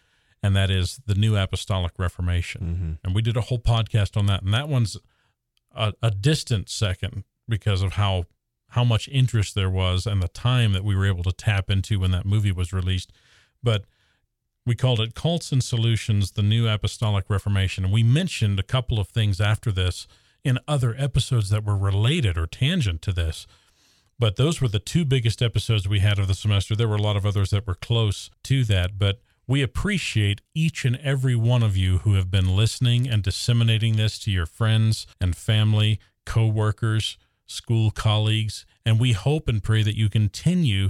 and 0.45 0.55
that 0.55 0.69
is 0.69 1.01
the 1.07 1.15
New 1.15 1.35
Apostolic 1.35 1.93
Reformation. 1.97 2.62
Mm-hmm. 2.62 2.91
And 3.03 3.15
we 3.15 3.24
did 3.24 3.35
a 3.35 3.41
whole 3.41 3.57
podcast 3.57 4.15
on 4.15 4.27
that, 4.27 4.43
and 4.43 4.53
that 4.53 4.69
one's 4.69 4.95
a, 5.75 5.93
a 6.03 6.12
distant 6.12 6.69
second 6.69 7.24
because 7.50 7.81
of 7.81 7.93
how 7.93 8.25
how 8.69 8.83
much 8.83 9.07
interest 9.07 9.55
there 9.55 9.69
was 9.69 10.05
and 10.05 10.21
the 10.21 10.27
time 10.27 10.74
that 10.74 10.83
we 10.83 10.95
were 10.95 11.07
able 11.07 11.24
to 11.24 11.31
tap 11.31 11.71
into 11.71 12.00
when 12.00 12.12
that 12.12 12.27
movie 12.27 12.51
was 12.51 12.71
released. 12.71 13.12
But 13.63 13.85
we 14.65 14.75
called 14.75 15.00
it 15.00 15.15
Cults 15.15 15.51
and 15.51 15.63
Solutions: 15.63 16.31
The 16.31 16.43
New 16.43 16.67
Apostolic 16.67 17.25
Reformation, 17.29 17.84
and 17.84 17.93
we 17.93 18.03
mentioned 18.03 18.60
a 18.60 18.63
couple 18.63 19.00
of 19.00 19.07
things 19.07 19.39
after 19.39 19.72
this 19.72 20.07
in 20.43 20.60
other 20.67 20.95
episodes 20.98 21.50
that 21.50 21.65
were 21.65 21.77
related 21.77 22.38
or 22.38 22.48
tangent 22.48 23.01
to 23.03 23.12
this. 23.12 23.48
But 24.17 24.38
those 24.38 24.62
were 24.62 24.67
the 24.67 24.79
two 24.79 25.03
biggest 25.03 25.41
episodes 25.41 25.88
we 25.88 26.00
had 26.00 26.19
of 26.19 26.27
the 26.27 26.34
semester. 26.34 26.75
There 26.75 26.88
were 26.88 26.95
a 26.95 27.01
lot 27.01 27.17
of 27.17 27.25
others 27.25 27.50
that 27.50 27.67
were 27.67 27.75
close 27.75 28.29
to 28.43 28.63
that, 28.65 28.98
but 28.98 29.22
we 29.48 29.62
appreciate 29.62 30.41
each 30.53 30.86
and 30.86 30.95
every 30.98 31.36
one 31.36 31.62
of 31.62 31.75
you 31.77 32.00
who 32.00 32.13
have 32.13 32.31
been 32.31 32.55
listening 32.55 33.07
and 33.07 33.22
disseminating 33.22 33.95
this 33.95 34.17
to 34.19 34.31
your 34.31 34.45
friends 34.45 35.05
and 35.22 35.36
family, 35.36 36.00
coworkers, 36.25 37.17
school 37.45 37.91
colleagues, 37.91 38.65
and 38.86 39.00
we 39.00 39.12
hope 39.12 39.48
and 39.48 39.62
pray 39.62 39.84
that 39.84 39.98
you 39.98 40.10
continue 40.10 40.89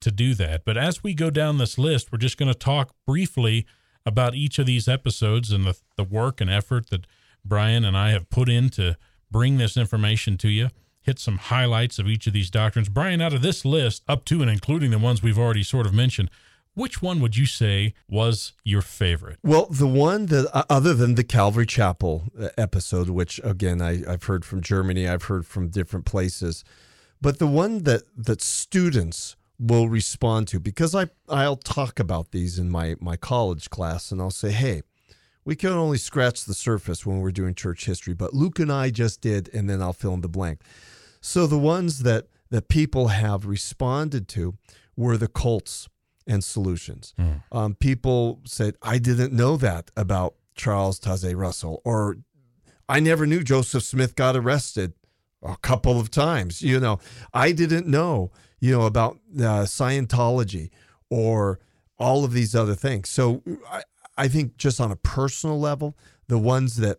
to 0.00 0.10
do 0.10 0.34
that. 0.34 0.64
But 0.64 0.76
as 0.76 1.02
we 1.02 1.14
go 1.14 1.30
down 1.30 1.58
this 1.58 1.78
list, 1.78 2.12
we're 2.12 2.18
just 2.18 2.38
going 2.38 2.52
to 2.52 2.58
talk 2.58 2.94
briefly 3.06 3.66
about 4.04 4.34
each 4.34 4.58
of 4.58 4.66
these 4.66 4.88
episodes 4.88 5.50
and 5.50 5.64
the, 5.64 5.76
the 5.96 6.04
work 6.04 6.40
and 6.40 6.50
effort 6.50 6.90
that 6.90 7.06
Brian 7.44 7.84
and 7.84 7.96
I 7.96 8.10
have 8.10 8.30
put 8.30 8.48
in 8.48 8.70
to 8.70 8.96
bring 9.30 9.58
this 9.58 9.76
information 9.76 10.36
to 10.38 10.48
you. 10.48 10.68
Hit 11.02 11.18
some 11.18 11.38
highlights 11.38 11.98
of 11.98 12.08
each 12.08 12.26
of 12.26 12.32
these 12.32 12.50
doctrines. 12.50 12.88
Brian, 12.88 13.20
out 13.20 13.32
of 13.32 13.42
this 13.42 13.64
list, 13.64 14.02
up 14.08 14.24
to 14.26 14.42
and 14.42 14.50
including 14.50 14.90
the 14.90 14.98
ones 14.98 15.22
we've 15.22 15.38
already 15.38 15.62
sort 15.62 15.86
of 15.86 15.94
mentioned, 15.94 16.30
which 16.74 17.00
one 17.00 17.20
would 17.20 17.36
you 17.36 17.46
say 17.46 17.94
was 18.08 18.52
your 18.62 18.82
favorite? 18.82 19.38
Well, 19.42 19.66
the 19.66 19.86
one 19.86 20.26
that, 20.26 20.48
uh, 20.52 20.64
other 20.68 20.94
than 20.94 21.14
the 21.14 21.24
Calvary 21.24 21.64
Chapel 21.64 22.24
uh, 22.38 22.48
episode, 22.58 23.08
which 23.08 23.40
again 23.42 23.80
I, 23.80 24.02
I've 24.06 24.24
heard 24.24 24.44
from 24.44 24.60
Germany, 24.60 25.08
I've 25.08 25.24
heard 25.24 25.46
from 25.46 25.68
different 25.68 26.04
places, 26.04 26.64
but 27.20 27.38
the 27.38 27.46
one 27.46 27.84
that 27.84 28.02
that 28.16 28.42
students 28.42 29.36
will 29.58 29.88
respond 29.88 30.48
to 30.48 30.60
because 30.60 30.94
I 30.94 31.08
I'll 31.28 31.56
talk 31.56 31.98
about 31.98 32.30
these 32.30 32.58
in 32.58 32.70
my 32.70 32.96
my 33.00 33.16
college 33.16 33.70
class 33.70 34.12
and 34.12 34.20
I'll 34.20 34.30
say, 34.30 34.50
hey, 34.50 34.82
we 35.44 35.56
can 35.56 35.70
only 35.70 35.98
scratch 35.98 36.44
the 36.44 36.54
surface 36.54 37.06
when 37.06 37.20
we're 37.20 37.30
doing 37.30 37.54
church 37.54 37.86
history, 37.86 38.14
but 38.14 38.34
Luke 38.34 38.58
and 38.58 38.70
I 38.70 38.90
just 38.90 39.20
did, 39.20 39.48
and 39.54 39.70
then 39.70 39.80
I'll 39.80 39.92
fill 39.92 40.14
in 40.14 40.20
the 40.20 40.28
blank. 40.28 40.60
So 41.20 41.46
the 41.46 41.58
ones 41.58 42.02
that 42.02 42.26
that 42.50 42.68
people 42.68 43.08
have 43.08 43.46
responded 43.46 44.28
to 44.28 44.54
were 44.96 45.16
the 45.16 45.28
cults 45.28 45.88
and 46.26 46.42
solutions. 46.42 47.14
Mm. 47.18 47.42
Um, 47.52 47.74
people 47.74 48.40
said, 48.44 48.76
I 48.82 48.98
didn't 48.98 49.32
know 49.32 49.56
that 49.56 49.90
about 49.96 50.34
Charles 50.54 50.98
Taze 50.98 51.36
Russell, 51.36 51.80
or 51.84 52.16
I 52.88 53.00
never 53.00 53.26
knew 53.26 53.42
Joseph 53.42 53.82
Smith 53.82 54.16
got 54.16 54.36
arrested 54.36 54.94
a 55.42 55.56
couple 55.56 56.00
of 56.00 56.10
times. 56.10 56.62
You 56.62 56.80
know, 56.80 56.98
I 57.32 57.52
didn't 57.52 57.86
know, 57.86 58.30
you 58.60 58.72
know, 58.72 58.86
about 58.86 59.18
uh, 59.36 59.64
Scientology 59.64 60.70
or 61.10 61.58
all 61.98 62.24
of 62.24 62.32
these 62.32 62.54
other 62.54 62.74
things. 62.74 63.08
So 63.08 63.42
I, 63.70 63.82
I 64.16 64.28
think 64.28 64.56
just 64.56 64.80
on 64.80 64.90
a 64.90 64.96
personal 64.96 65.58
level, 65.58 65.96
the 66.28 66.38
ones 66.38 66.76
that 66.76 66.98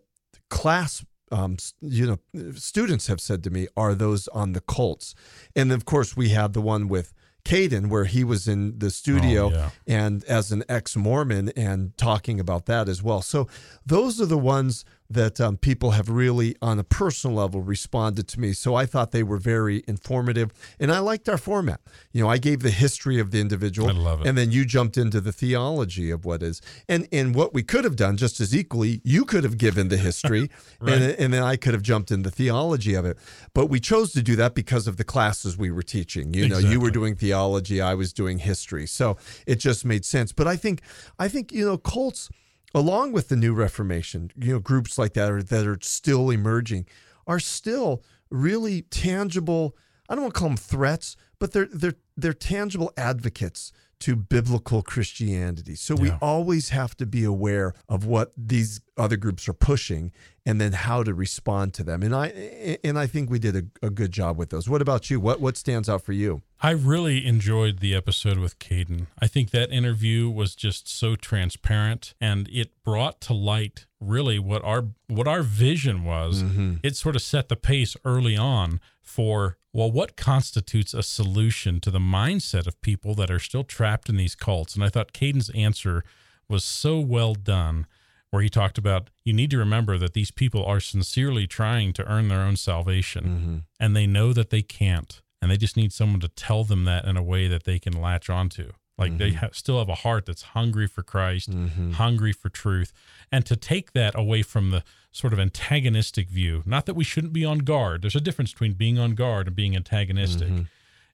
class 0.49 1.03
um, 1.31 1.57
you 1.81 2.07
know, 2.33 2.51
students 2.53 3.07
have 3.07 3.19
said 3.19 3.43
to 3.43 3.49
me 3.49 3.67
are 3.75 3.93
those 3.93 4.27
on 4.29 4.53
the 4.53 4.61
cults. 4.61 5.13
And 5.55 5.71
of 5.71 5.85
course, 5.85 6.15
we 6.15 6.29
have 6.29 6.53
the 6.53 6.61
one 6.61 6.87
with 6.87 7.13
Caden, 7.43 7.87
where 7.87 8.05
he 8.05 8.23
was 8.23 8.47
in 8.47 8.77
the 8.79 8.91
studio 8.91 9.45
oh, 9.45 9.49
yeah. 9.49 9.69
and 9.87 10.23
as 10.25 10.51
an 10.51 10.63
ex 10.67 10.97
Mormon 10.97 11.49
and 11.55 11.97
talking 11.97 12.39
about 12.39 12.65
that 12.65 12.89
as 12.89 13.01
well. 13.01 13.21
So 13.21 13.47
those 13.85 14.19
are 14.19 14.25
the 14.25 14.37
ones 14.37 14.83
that 15.09 15.39
um, 15.39 15.57
people 15.57 15.91
have 15.91 16.09
really, 16.09 16.55
on 16.61 16.79
a 16.79 16.83
personal 16.83 17.37
level, 17.37 17.61
responded 17.61 18.27
to 18.29 18.39
me. 18.39 18.53
So 18.53 18.75
I 18.75 18.85
thought 18.85 19.11
they 19.11 19.23
were 19.23 19.37
very 19.37 19.83
informative, 19.87 20.51
and 20.79 20.91
I 20.91 20.99
liked 20.99 21.29
our 21.29 21.37
format. 21.37 21.79
You 22.11 22.23
know, 22.23 22.29
I 22.29 22.37
gave 22.37 22.59
the 22.59 22.71
history 22.71 23.19
of 23.19 23.31
the 23.31 23.39
individual, 23.39 23.89
I 23.89 23.93
love 23.93 24.21
it. 24.21 24.27
and 24.27 24.37
then 24.37 24.51
you 24.51 24.65
jumped 24.65 24.97
into 24.97 25.21
the 25.21 25.31
theology 25.31 26.11
of 26.11 26.25
what 26.25 26.43
is, 26.43 26.61
and 26.89 27.07
and 27.11 27.33
what 27.33 27.53
we 27.53 27.63
could 27.63 27.83
have 27.83 27.95
done 27.95 28.17
just 28.17 28.39
as 28.39 28.55
equally. 28.55 29.01
You 29.03 29.23
could 29.23 29.43
have 29.43 29.57
given 29.57 29.87
the 29.87 29.97
history, 29.97 30.49
right. 30.79 30.93
and 30.93 31.03
and 31.03 31.33
then 31.33 31.43
I 31.43 31.55
could 31.55 31.73
have 31.73 31.83
jumped 31.83 32.11
in 32.11 32.23
the 32.23 32.31
theology 32.31 32.93
of 32.93 33.05
it. 33.05 33.17
But 33.53 33.67
we 33.67 33.79
chose 33.79 34.11
to 34.13 34.21
do 34.21 34.35
that 34.35 34.55
because 34.55 34.87
of 34.87 34.97
the 34.97 35.03
classes 35.03 35.57
we 35.57 35.71
were 35.71 35.83
teaching. 35.83 36.33
You 36.33 36.49
know, 36.49 36.57
you 36.57 36.79
were 36.79 36.91
doing 36.91 37.15
theology, 37.15 37.81
I 37.81 37.93
was 37.93 38.11
doing 38.11 38.39
history, 38.39 38.87
so 38.87 39.17
it 39.45 39.55
just 39.55 39.85
made 39.85 40.03
sense. 40.03 40.31
But 40.33 40.47
I 40.47 40.57
think 40.57 40.81
I 41.17 41.27
think 41.27 41.51
you 41.51 41.65
know 41.65 41.77
cults 41.77 42.29
along 42.73 43.11
with 43.11 43.29
the 43.29 43.35
new 43.35 43.53
Reformation, 43.53 44.31
you 44.35 44.53
know, 44.53 44.59
groups 44.59 44.97
like 44.97 45.13
that 45.13 45.31
are, 45.31 45.43
that 45.43 45.67
are 45.67 45.79
still 45.81 46.29
emerging 46.29 46.85
are 47.25 47.39
still 47.39 48.03
really 48.29 48.83
tangible. 48.83 49.75
I 50.09 50.15
don't 50.15 50.23
want 50.23 50.33
to 50.33 50.39
call 50.39 50.49
them 50.49 50.57
threats, 50.57 51.15
but 51.39 51.51
they're 51.51 51.67
they're 51.71 51.95
they're 52.15 52.33
tangible 52.33 52.91
advocates 52.97 53.71
to 53.99 54.15
biblical 54.15 54.81
Christianity. 54.81 55.75
So 55.75 55.95
yeah. 55.95 56.01
we 56.01 56.11
always 56.21 56.69
have 56.69 56.95
to 56.97 57.05
be 57.05 57.23
aware 57.23 57.73
of 57.89 58.05
what 58.05 58.31
these 58.37 58.81
other 58.97 59.17
groups 59.17 59.47
are 59.47 59.53
pushing 59.53 60.11
and 60.45 60.61
then 60.61 60.71
how 60.71 61.03
to 61.03 61.13
respond 61.13 61.73
to 61.75 61.83
them. 61.83 62.03
And 62.03 62.15
I 62.15 62.77
and 62.83 62.97
I 62.97 63.07
think 63.07 63.29
we 63.29 63.39
did 63.39 63.55
a, 63.55 63.85
a 63.85 63.89
good 63.89 64.11
job 64.11 64.37
with 64.37 64.49
those. 64.49 64.69
What 64.69 64.81
about 64.81 65.09
you? 65.09 65.19
What 65.19 65.41
what 65.41 65.57
stands 65.57 65.89
out 65.89 66.03
for 66.03 66.13
you? 66.13 66.41
I 66.61 66.71
really 66.71 67.25
enjoyed 67.25 67.79
the 67.79 67.93
episode 67.95 68.39
with 68.39 68.57
Caden. 68.59 69.07
I 69.19 69.27
think 69.27 69.51
that 69.51 69.71
interview 69.71 70.29
was 70.29 70.55
just 70.55 70.87
so 70.87 71.15
transparent 71.15 72.13
and 72.19 72.47
it 72.49 72.71
brought 72.83 73.21
to 73.21 73.33
light 73.33 73.85
really 73.99 74.39
what 74.39 74.63
our 74.63 74.85
what 75.07 75.27
our 75.27 75.43
vision 75.43 76.03
was. 76.03 76.43
Mm-hmm. 76.43 76.75
It 76.83 76.95
sort 76.95 77.15
of 77.15 77.21
set 77.21 77.49
the 77.49 77.55
pace 77.55 77.95
early 78.05 78.37
on 78.37 78.79
for 79.01 79.57
well, 79.77 79.91
what 79.91 80.17
constitutes 80.17 80.95
a 80.95 81.03
solution 81.03 81.79
to 81.81 81.91
the 81.91 81.99
mindset 81.99 82.65
of 82.65 82.81
people 82.81 83.13
that 83.13 83.29
are 83.29 83.37
still 83.37 83.63
trapped 83.63 84.09
in 84.09 84.17
these 84.17 84.33
cults? 84.33 84.73
And 84.73 84.83
I 84.83 84.89
thought 84.89 85.13
Caden's 85.13 85.51
answer 85.51 86.03
was 86.49 86.63
so 86.63 86.99
well 86.99 87.35
done, 87.35 87.85
where 88.31 88.41
he 88.41 88.49
talked 88.49 88.79
about 88.79 89.11
you 89.23 89.33
need 89.33 89.51
to 89.51 89.57
remember 89.59 89.99
that 89.99 90.15
these 90.15 90.31
people 90.31 90.65
are 90.65 90.79
sincerely 90.79 91.45
trying 91.45 91.93
to 91.93 92.11
earn 92.11 92.27
their 92.27 92.39
own 92.39 92.55
salvation, 92.55 93.23
mm-hmm. 93.23 93.57
and 93.79 93.95
they 93.95 94.07
know 94.07 94.33
that 94.33 94.49
they 94.49 94.63
can't, 94.63 95.21
and 95.43 95.51
they 95.51 95.57
just 95.57 95.77
need 95.77 95.93
someone 95.93 96.21
to 96.21 96.29
tell 96.29 96.63
them 96.63 96.85
that 96.85 97.05
in 97.05 97.15
a 97.15 97.21
way 97.21 97.47
that 97.47 97.65
they 97.65 97.77
can 97.77 97.93
latch 97.93 98.31
onto. 98.31 98.71
Like 98.97 99.11
mm-hmm. 99.11 99.17
they 99.19 99.33
ha- 99.33 99.49
still 99.51 99.77
have 99.77 99.89
a 99.89 99.95
heart 99.95 100.25
that's 100.25 100.41
hungry 100.41 100.87
for 100.87 101.03
Christ, 101.03 101.51
mm-hmm. 101.51 101.91
hungry 101.91 102.33
for 102.33 102.49
truth, 102.49 102.93
and 103.31 103.45
to 103.45 103.55
take 103.55 103.93
that 103.93 104.17
away 104.17 104.41
from 104.41 104.71
the 104.71 104.83
sort 105.17 105.33
of 105.33 105.39
antagonistic 105.39 106.29
view. 106.29 106.61
Not 106.65 106.85
that 106.85 106.93
we 106.93 107.03
shouldn't 107.03 107.33
be 107.33 107.43
on 107.43 107.59
guard. 107.59 108.03
There's 108.03 108.15
a 108.15 108.21
difference 108.21 108.51
between 108.51 108.73
being 108.73 108.99
on 108.99 109.15
guard 109.15 109.47
and 109.47 109.55
being 109.55 109.75
antagonistic. 109.75 110.47
Mm-hmm. 110.47 110.61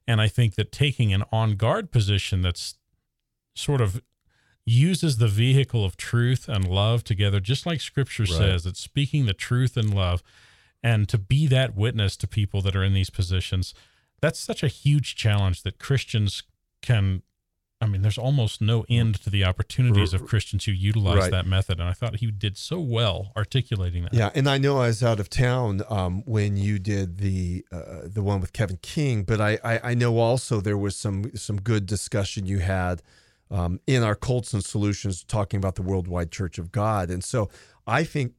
And 0.06 0.20
I 0.20 0.28
think 0.28 0.56
that 0.56 0.70
taking 0.70 1.14
an 1.14 1.24
on 1.32 1.56
guard 1.56 1.90
position 1.90 2.42
that's 2.42 2.74
sort 3.54 3.80
of 3.80 4.02
uses 4.66 5.16
the 5.16 5.28
vehicle 5.28 5.86
of 5.86 5.96
truth 5.96 6.50
and 6.50 6.68
love 6.68 7.02
together, 7.02 7.40
just 7.40 7.64
like 7.64 7.80
scripture 7.80 8.24
right. 8.24 8.32
says, 8.32 8.66
it's 8.66 8.80
speaking 8.80 9.24
the 9.24 9.32
truth 9.32 9.74
and 9.74 9.94
love, 9.94 10.22
and 10.82 11.08
to 11.08 11.16
be 11.16 11.46
that 11.46 11.74
witness 11.74 12.14
to 12.18 12.26
people 12.26 12.60
that 12.60 12.76
are 12.76 12.84
in 12.84 12.92
these 12.92 13.10
positions. 13.10 13.72
That's 14.20 14.38
such 14.38 14.62
a 14.62 14.68
huge 14.68 15.16
challenge 15.16 15.62
that 15.62 15.78
Christians 15.78 16.42
can 16.82 17.22
I 17.84 17.86
mean, 17.86 18.00
there's 18.00 18.16
almost 18.16 18.62
no 18.62 18.86
end 18.88 19.20
to 19.22 19.30
the 19.30 19.44
opportunities 19.44 20.14
of 20.14 20.24
Christians 20.24 20.64
who 20.64 20.72
utilize 20.72 21.18
right. 21.18 21.30
that 21.30 21.46
method. 21.46 21.80
And 21.80 21.88
I 21.88 21.92
thought 21.92 22.16
he 22.16 22.30
did 22.30 22.56
so 22.56 22.80
well 22.80 23.30
articulating 23.36 24.04
that. 24.04 24.14
Yeah, 24.14 24.30
and 24.34 24.48
I 24.48 24.56
know 24.56 24.78
I 24.78 24.86
was 24.86 25.02
out 25.02 25.20
of 25.20 25.28
town 25.28 25.82
um, 25.90 26.22
when 26.24 26.56
you 26.56 26.78
did 26.78 27.18
the 27.18 27.62
uh, 27.70 28.02
the 28.04 28.22
one 28.22 28.40
with 28.40 28.54
Kevin 28.54 28.78
King, 28.80 29.24
but 29.24 29.38
I, 29.38 29.58
I, 29.62 29.90
I 29.90 29.94
know 29.94 30.16
also 30.16 30.62
there 30.62 30.78
was 30.78 30.96
some 30.96 31.36
some 31.36 31.60
good 31.60 31.84
discussion 31.84 32.46
you 32.46 32.60
had 32.60 33.02
um, 33.50 33.80
in 33.86 34.02
our 34.02 34.14
cults 34.14 34.54
and 34.54 34.64
solutions 34.64 35.22
talking 35.22 35.58
about 35.58 35.74
the 35.74 35.82
worldwide 35.82 36.32
Church 36.32 36.56
of 36.56 36.72
God, 36.72 37.10
and 37.10 37.22
so 37.22 37.50
I 37.86 38.02
think 38.04 38.32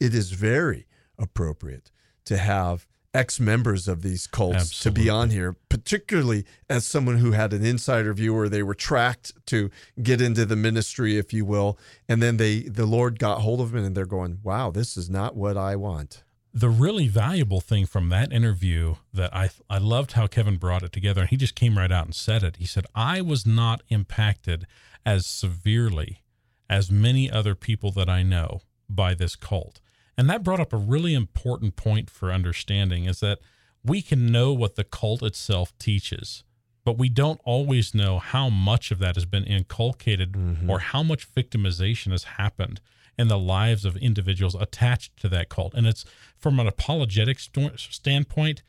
it 0.00 0.12
is 0.12 0.32
very 0.32 0.86
appropriate 1.18 1.92
to 2.24 2.36
have 2.36 2.88
ex 3.14 3.38
members 3.38 3.88
of 3.88 4.02
these 4.02 4.26
cults 4.26 4.56
Absolutely. 4.56 5.00
to 5.00 5.04
be 5.04 5.10
on 5.10 5.30
here, 5.30 5.56
particularly 5.68 6.44
as 6.68 6.86
someone 6.86 7.18
who 7.18 7.32
had 7.32 7.52
an 7.52 7.64
insider 7.64 8.12
view 8.14 8.34
or 8.34 8.48
they 8.48 8.62
were 8.62 8.74
tracked 8.74 9.32
to 9.46 9.70
get 10.02 10.20
into 10.20 10.46
the 10.46 10.56
ministry, 10.56 11.18
if 11.18 11.32
you 11.32 11.44
will. 11.44 11.78
And 12.08 12.22
then 12.22 12.36
they 12.36 12.60
the 12.60 12.86
Lord 12.86 13.18
got 13.18 13.40
hold 13.40 13.60
of 13.60 13.72
them 13.72 13.84
and 13.84 13.96
they're 13.96 14.06
going, 14.06 14.38
Wow, 14.42 14.70
this 14.70 14.96
is 14.96 15.10
not 15.10 15.36
what 15.36 15.56
I 15.56 15.76
want. 15.76 16.22
The 16.54 16.68
really 16.68 17.08
valuable 17.08 17.62
thing 17.62 17.86
from 17.86 18.10
that 18.10 18.32
interview 18.32 18.96
that 19.12 19.34
I 19.34 19.50
I 19.68 19.78
loved 19.78 20.12
how 20.12 20.26
Kevin 20.26 20.56
brought 20.56 20.82
it 20.82 20.92
together 20.92 21.22
and 21.22 21.30
he 21.30 21.36
just 21.36 21.54
came 21.54 21.78
right 21.78 21.92
out 21.92 22.06
and 22.06 22.14
said 22.14 22.42
it. 22.42 22.56
He 22.56 22.66
said, 22.66 22.86
I 22.94 23.20
was 23.20 23.46
not 23.46 23.82
impacted 23.88 24.66
as 25.04 25.26
severely 25.26 26.22
as 26.70 26.90
many 26.90 27.30
other 27.30 27.54
people 27.54 27.90
that 27.92 28.08
I 28.08 28.22
know 28.22 28.62
by 28.88 29.14
this 29.14 29.36
cult. 29.36 29.80
And 30.16 30.28
that 30.28 30.42
brought 30.42 30.60
up 30.60 30.72
a 30.72 30.78
really 30.78 31.14
important 31.14 31.76
point 31.76 32.10
for 32.10 32.32
understanding 32.32 33.06
is 33.06 33.20
that 33.20 33.38
we 33.84 34.02
can 34.02 34.26
know 34.26 34.52
what 34.52 34.76
the 34.76 34.84
cult 34.84 35.22
itself 35.22 35.76
teaches, 35.78 36.44
but 36.84 36.98
we 36.98 37.08
don't 37.08 37.40
always 37.44 37.94
know 37.94 38.18
how 38.18 38.48
much 38.48 38.90
of 38.90 38.98
that 38.98 39.16
has 39.16 39.24
been 39.24 39.44
inculcated 39.44 40.32
mm-hmm. 40.32 40.70
or 40.70 40.80
how 40.80 41.02
much 41.02 41.32
victimization 41.32 42.12
has 42.12 42.24
happened 42.24 42.80
in 43.18 43.28
the 43.28 43.38
lives 43.38 43.84
of 43.84 43.96
individuals 43.96 44.54
attached 44.54 45.16
to 45.18 45.28
that 45.28 45.48
cult. 45.48 45.74
And 45.74 45.86
it's 45.86 46.04
from 46.36 46.58
an 46.60 46.66
apologetic 46.66 47.38
st- 47.38 47.78
standpoint, 47.78 48.62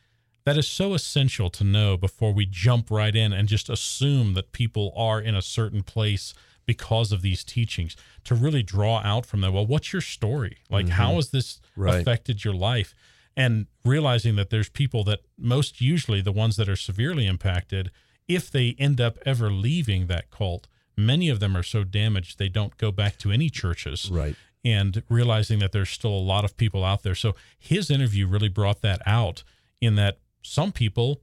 that 0.46 0.58
is 0.58 0.68
so 0.68 0.94
essential 0.94 1.50
to 1.52 1.64
know 1.64 1.96
before 1.96 2.34
we 2.34 2.46
jump 2.46 2.92
right 2.92 3.16
in 3.16 3.32
and 3.32 3.48
just 3.48 3.70
assume 3.70 4.34
that 4.34 4.52
people 4.52 4.94
are 4.96 5.22
in 5.22 5.36
a 5.36 5.42
certain 5.42 5.84
place 5.84 6.34
because 6.66 7.12
of 7.12 7.22
these 7.22 7.44
teachings 7.44 7.96
to 8.24 8.36
really 8.36 8.64
draw 8.64 9.02
out 9.04 9.26
from 9.26 9.42
them 9.42 9.54
well 9.54 9.66
what's 9.66 9.94
your 9.94 10.02
story 10.02 10.58
like 10.70 10.86
mm-hmm. 10.86 10.96
how 10.96 11.16
has 11.16 11.30
this 11.32 11.62
right. 11.76 12.02
affected 12.02 12.44
your 12.44 12.54
life 12.54 12.94
and 13.36 13.66
realizing 13.84 14.36
that 14.36 14.50
there's 14.50 14.70
people 14.70 15.04
that 15.04 15.20
most 15.38 15.82
usually 15.82 16.22
the 16.22 16.32
ones 16.32 16.56
that 16.58 16.70
are 16.70 16.76
severely 16.76 17.26
impacted 17.26 17.92
if 18.28 18.52
they 18.52 18.76
end 18.80 19.02
up 19.02 19.18
ever 19.26 19.50
leaving 19.50 20.08
that 20.08 20.30
cult 20.30 20.68
many 20.96 21.30
of 21.30 21.40
them 21.40 21.56
are 21.58 21.64
so 21.64 21.84
damaged 21.84 22.38
they 22.38 22.50
don't 22.50 22.78
go 22.78 22.92
back 22.92 23.18
to 23.18 23.32
any 23.32 23.50
churches 23.50 24.10
right 24.12 24.36
and 24.66 25.04
realizing 25.10 25.60
that 25.60 25.74
there's 25.74 25.90
still 25.90 26.12
a 26.12 26.18
lot 26.18 26.46
of 26.46 26.56
people 26.56 26.84
out 26.84 27.04
there 27.04 27.16
so 27.16 27.36
his 27.58 27.90
interview 27.92 28.26
really 28.28 28.50
brought 28.50 28.82
that 28.82 29.02
out 29.06 29.44
in 29.82 29.96
that 29.96 30.20
some 30.42 30.72
people 30.72 31.22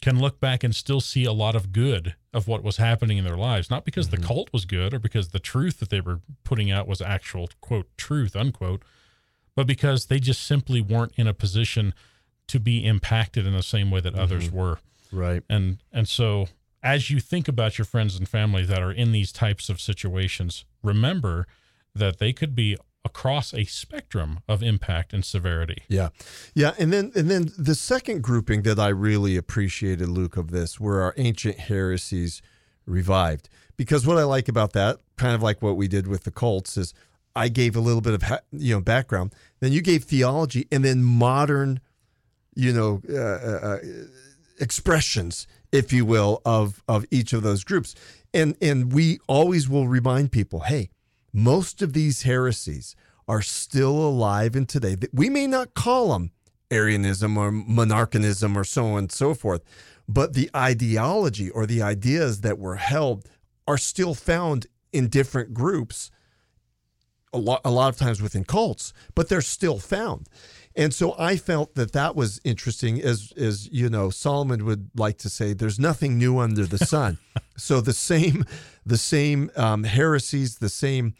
can 0.00 0.20
look 0.20 0.40
back 0.40 0.62
and 0.62 0.74
still 0.74 1.00
see 1.00 1.24
a 1.24 1.32
lot 1.32 1.56
of 1.56 1.72
good 1.72 2.14
of 2.32 2.46
what 2.46 2.62
was 2.62 2.76
happening 2.76 3.18
in 3.18 3.24
their 3.24 3.36
lives, 3.36 3.70
not 3.70 3.84
because 3.84 4.08
mm-hmm. 4.08 4.20
the 4.20 4.26
cult 4.26 4.52
was 4.52 4.64
good 4.64 4.94
or 4.94 4.98
because 4.98 5.28
the 5.28 5.40
truth 5.40 5.80
that 5.80 5.90
they 5.90 6.00
were 6.00 6.20
putting 6.44 6.70
out 6.70 6.86
was 6.86 7.00
actual 7.00 7.48
quote 7.60 7.88
truth 7.96 8.36
unquote, 8.36 8.82
but 9.54 9.66
because 9.66 10.06
they 10.06 10.20
just 10.20 10.42
simply 10.46 10.80
weren't 10.80 11.12
in 11.16 11.26
a 11.26 11.34
position 11.34 11.94
to 12.46 12.60
be 12.60 12.84
impacted 12.84 13.46
in 13.46 13.52
the 13.52 13.62
same 13.62 13.90
way 13.90 14.00
that 14.00 14.12
mm-hmm. 14.12 14.22
others 14.22 14.50
were. 14.50 14.78
Right. 15.10 15.42
And 15.48 15.78
and 15.92 16.08
so 16.08 16.48
as 16.82 17.10
you 17.10 17.20
think 17.20 17.48
about 17.48 17.78
your 17.78 17.84
friends 17.84 18.16
and 18.16 18.28
family 18.28 18.64
that 18.64 18.82
are 18.82 18.92
in 18.92 19.12
these 19.12 19.32
types 19.32 19.68
of 19.68 19.80
situations, 19.80 20.64
remember 20.82 21.46
that 21.94 22.18
they 22.18 22.32
could 22.32 22.54
be 22.54 22.76
across 23.08 23.54
a 23.54 23.64
spectrum 23.64 24.40
of 24.46 24.62
impact 24.62 25.14
and 25.14 25.24
severity. 25.24 25.82
Yeah. 25.88 26.10
Yeah, 26.54 26.74
and 26.78 26.92
then 26.92 27.10
and 27.14 27.30
then 27.30 27.50
the 27.56 27.74
second 27.74 28.22
grouping 28.22 28.62
that 28.62 28.78
I 28.78 28.88
really 28.88 29.36
appreciated 29.36 30.08
Luke 30.08 30.36
of 30.36 30.50
this 30.50 30.78
were 30.78 31.00
our 31.00 31.14
ancient 31.16 31.58
heresies 31.58 32.42
revived. 32.86 33.48
Because 33.78 34.06
what 34.06 34.18
I 34.18 34.24
like 34.24 34.48
about 34.48 34.72
that, 34.74 34.98
kind 35.16 35.34
of 35.34 35.42
like 35.42 35.62
what 35.62 35.76
we 35.76 35.88
did 35.88 36.06
with 36.06 36.24
the 36.24 36.30
cults 36.30 36.76
is 36.76 36.92
I 37.34 37.48
gave 37.48 37.76
a 37.76 37.80
little 37.80 38.00
bit 38.02 38.14
of 38.14 38.22
you 38.52 38.74
know 38.74 38.80
background, 38.80 39.34
then 39.60 39.72
you 39.72 39.80
gave 39.80 40.04
theology 40.04 40.68
and 40.70 40.84
then 40.84 41.02
modern 41.02 41.80
you 42.54 42.72
know 42.72 43.00
uh, 43.08 43.16
uh, 43.16 43.60
uh, 43.62 43.78
expressions 44.60 45.46
if 45.72 45.92
you 45.92 46.04
will 46.04 46.42
of 46.44 46.82
of 46.86 47.06
each 47.10 47.32
of 47.32 47.42
those 47.42 47.64
groups. 47.64 47.94
And 48.34 48.54
and 48.60 48.92
we 48.92 49.18
always 49.26 49.66
will 49.66 49.88
remind 49.88 50.30
people, 50.30 50.60
hey, 50.60 50.90
most 51.32 51.82
of 51.82 51.92
these 51.92 52.22
heresies 52.22 52.96
are 53.26 53.42
still 53.42 53.96
alive 53.96 54.56
in 54.56 54.66
today. 54.66 54.96
We 55.12 55.28
may 55.28 55.46
not 55.46 55.74
call 55.74 56.12
them 56.12 56.30
Arianism 56.70 57.36
or 57.36 57.50
monarchianism 57.50 58.56
or 58.56 58.64
so 58.64 58.86
on 58.86 58.98
and 58.98 59.12
so 59.12 59.34
forth, 59.34 59.62
but 60.08 60.32
the 60.32 60.50
ideology 60.56 61.50
or 61.50 61.66
the 61.66 61.82
ideas 61.82 62.40
that 62.40 62.58
were 62.58 62.76
held 62.76 63.28
are 63.66 63.78
still 63.78 64.14
found 64.14 64.66
in 64.92 65.08
different 65.08 65.52
groups 65.52 66.10
a 67.32 67.38
lot, 67.38 67.60
a 67.64 67.70
lot 67.70 67.88
of 67.88 67.96
times 67.96 68.22
within 68.22 68.44
cults, 68.44 68.94
but 69.14 69.28
they're 69.28 69.42
still 69.42 69.78
found. 69.78 70.28
And 70.78 70.94
so 70.94 71.16
I 71.18 71.36
felt 71.36 71.74
that 71.74 71.90
that 71.92 72.14
was 72.14 72.40
interesting 72.44 73.02
as 73.02 73.32
as 73.36 73.68
you 73.72 73.90
know 73.90 74.10
Solomon 74.10 74.64
would 74.64 74.90
like 74.94 75.18
to 75.18 75.28
say 75.28 75.52
there's 75.52 75.80
nothing 75.80 76.16
new 76.16 76.38
under 76.38 76.66
the 76.66 76.78
sun. 76.94 77.18
so 77.56 77.80
the 77.80 77.92
same 77.92 78.44
the 78.86 78.96
same 78.96 79.50
um, 79.56 79.82
heresies, 79.82 80.58
the 80.58 80.68
same 80.68 81.14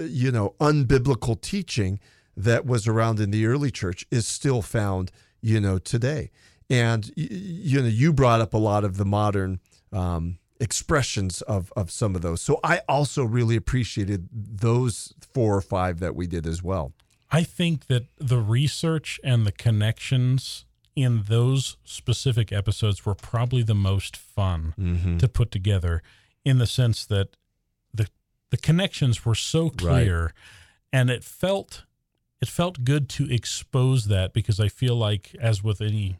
you 0.00 0.32
know 0.32 0.56
unbiblical 0.60 1.40
teaching 1.40 2.00
that 2.36 2.66
was 2.66 2.88
around 2.88 3.20
in 3.20 3.30
the 3.30 3.46
early 3.46 3.70
church 3.70 4.04
is 4.10 4.26
still 4.26 4.62
found 4.62 5.12
you 5.40 5.60
know 5.60 5.78
today. 5.78 6.32
And 6.68 7.08
you 7.16 7.80
know 7.80 7.88
you 7.88 8.12
brought 8.12 8.40
up 8.40 8.52
a 8.52 8.58
lot 8.58 8.82
of 8.82 8.96
the 8.96 9.06
modern 9.06 9.60
um, 9.92 10.38
expressions 10.58 11.40
of 11.42 11.72
of 11.76 11.92
some 11.92 12.16
of 12.16 12.22
those. 12.22 12.42
So 12.42 12.58
I 12.64 12.80
also 12.88 13.22
really 13.22 13.54
appreciated 13.54 14.28
those 14.32 15.14
four 15.32 15.56
or 15.56 15.60
five 15.60 16.00
that 16.00 16.16
we 16.16 16.26
did 16.26 16.48
as 16.48 16.64
well. 16.64 16.94
I 17.30 17.42
think 17.42 17.86
that 17.86 18.06
the 18.18 18.38
research 18.38 19.20
and 19.22 19.46
the 19.46 19.52
connections 19.52 20.64
in 20.96 21.24
those 21.28 21.76
specific 21.84 22.52
episodes 22.52 23.04
were 23.04 23.14
probably 23.14 23.62
the 23.62 23.74
most 23.74 24.16
fun 24.16 24.74
mm-hmm. 24.78 25.18
to 25.18 25.28
put 25.28 25.50
together 25.50 26.02
in 26.44 26.58
the 26.58 26.66
sense 26.66 27.04
that 27.06 27.36
the 27.94 28.08
the 28.50 28.56
connections 28.56 29.24
were 29.24 29.34
so 29.34 29.68
clear 29.68 30.22
right. 30.22 30.32
and 30.92 31.10
it 31.10 31.22
felt 31.22 31.84
it 32.40 32.48
felt 32.48 32.84
good 32.84 33.08
to 33.10 33.32
expose 33.32 34.06
that 34.06 34.32
because 34.32 34.58
I 34.58 34.68
feel 34.68 34.96
like 34.96 35.36
as 35.40 35.62
with 35.62 35.80
any 35.80 36.18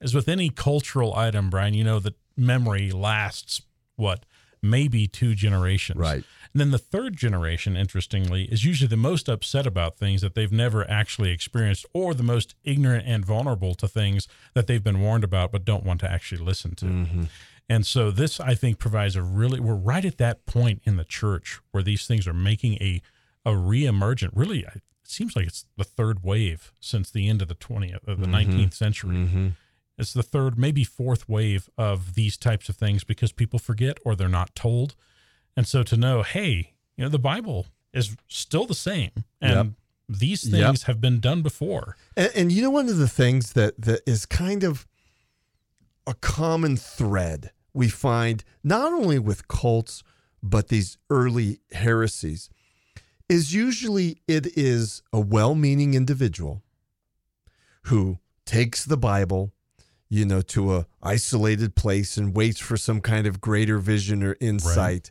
as 0.00 0.14
with 0.14 0.28
any 0.28 0.50
cultural 0.50 1.14
item, 1.14 1.48
Brian, 1.48 1.74
you 1.74 1.84
know 1.84 2.00
that 2.00 2.16
memory 2.36 2.90
lasts 2.90 3.62
what 3.96 4.26
maybe 4.62 5.06
two 5.06 5.34
generations. 5.34 5.98
Right. 5.98 6.24
And 6.52 6.60
then 6.60 6.70
the 6.70 6.78
third 6.78 7.16
generation, 7.16 7.76
interestingly, 7.76 8.44
is 8.44 8.64
usually 8.64 8.88
the 8.88 8.96
most 8.96 9.28
upset 9.28 9.66
about 9.66 9.96
things 9.96 10.20
that 10.20 10.34
they've 10.34 10.52
never 10.52 10.88
actually 10.88 11.30
experienced 11.30 11.86
or 11.92 12.14
the 12.14 12.22
most 12.22 12.54
ignorant 12.62 13.06
and 13.06 13.24
vulnerable 13.24 13.74
to 13.76 13.88
things 13.88 14.28
that 14.54 14.66
they've 14.66 14.84
been 14.84 15.00
warned 15.00 15.24
about 15.24 15.50
but 15.50 15.64
don't 15.64 15.84
want 15.84 16.00
to 16.00 16.10
actually 16.10 16.42
listen 16.42 16.74
to. 16.76 16.84
Mm-hmm. 16.86 17.22
And 17.68 17.86
so 17.86 18.10
this, 18.10 18.38
I 18.38 18.54
think, 18.54 18.78
provides 18.78 19.16
a 19.16 19.22
really, 19.22 19.58
we're 19.58 19.74
right 19.74 20.04
at 20.04 20.18
that 20.18 20.44
point 20.46 20.82
in 20.84 20.96
the 20.96 21.04
church 21.04 21.60
where 21.70 21.82
these 21.82 22.06
things 22.06 22.26
are 22.26 22.34
making 22.34 22.74
a, 22.74 23.00
a 23.46 23.56
re-emergent, 23.56 24.34
really, 24.36 24.60
it 24.60 24.82
seems 25.04 25.34
like 25.34 25.46
it's 25.46 25.64
the 25.78 25.84
third 25.84 26.22
wave 26.22 26.72
since 26.80 27.10
the 27.10 27.28
end 27.28 27.40
of 27.40 27.48
the 27.48 27.54
20th, 27.54 28.06
of 28.06 28.20
the 28.20 28.26
mm-hmm. 28.26 28.60
19th 28.60 28.74
century. 28.74 29.16
Mm-hmm. 29.16 29.48
It's 30.02 30.12
the 30.12 30.22
third, 30.22 30.58
maybe 30.58 30.84
fourth 30.84 31.28
wave 31.28 31.70
of 31.78 32.14
these 32.14 32.36
types 32.36 32.68
of 32.68 32.76
things 32.76 33.04
because 33.04 33.32
people 33.32 33.58
forget 33.58 33.98
or 34.04 34.14
they're 34.14 34.28
not 34.28 34.54
told. 34.54 34.94
And 35.56 35.66
so 35.66 35.82
to 35.84 35.96
know, 35.96 36.22
hey, 36.22 36.74
you 36.96 37.04
know, 37.04 37.08
the 37.08 37.18
Bible 37.18 37.66
is 37.94 38.16
still 38.28 38.66
the 38.66 38.74
same. 38.74 39.10
And 39.40 39.54
yep. 39.54 39.66
these 40.20 40.42
things 40.42 40.82
yep. 40.82 40.86
have 40.86 41.00
been 41.00 41.20
done 41.20 41.42
before. 41.42 41.96
And, 42.16 42.30
and, 42.34 42.52
you 42.52 42.62
know, 42.62 42.70
one 42.70 42.88
of 42.88 42.98
the 42.98 43.08
things 43.08 43.54
that, 43.54 43.80
that 43.80 44.02
is 44.06 44.26
kind 44.26 44.62
of 44.62 44.86
a 46.06 46.14
common 46.14 46.76
thread 46.76 47.52
we 47.74 47.88
find 47.88 48.44
not 48.62 48.92
only 48.92 49.18
with 49.18 49.48
cults, 49.48 50.02
but 50.42 50.68
these 50.68 50.98
early 51.08 51.60
heresies 51.72 52.50
is 53.28 53.54
usually 53.54 54.20
it 54.28 54.58
is 54.58 55.02
a 55.12 55.20
well 55.20 55.54
meaning 55.54 55.94
individual 55.94 56.62
who 57.84 58.18
takes 58.44 58.84
the 58.84 58.96
Bible 58.96 59.52
you 60.12 60.26
know, 60.26 60.42
to 60.42 60.76
a 60.76 60.86
isolated 61.02 61.74
place 61.74 62.18
and 62.18 62.36
waits 62.36 62.60
for 62.60 62.76
some 62.76 63.00
kind 63.00 63.26
of 63.26 63.40
greater 63.40 63.78
vision 63.78 64.22
or 64.22 64.36
insight. 64.42 65.10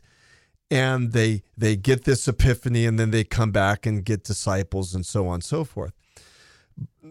And 0.70 1.10
they 1.10 1.42
they 1.58 1.74
get 1.74 2.04
this 2.04 2.28
epiphany 2.28 2.86
and 2.86 3.00
then 3.00 3.10
they 3.10 3.24
come 3.24 3.50
back 3.50 3.84
and 3.84 4.04
get 4.04 4.22
disciples 4.22 4.94
and 4.94 5.04
so 5.04 5.26
on 5.26 5.34
and 5.34 5.44
so 5.44 5.64
forth. 5.64 5.92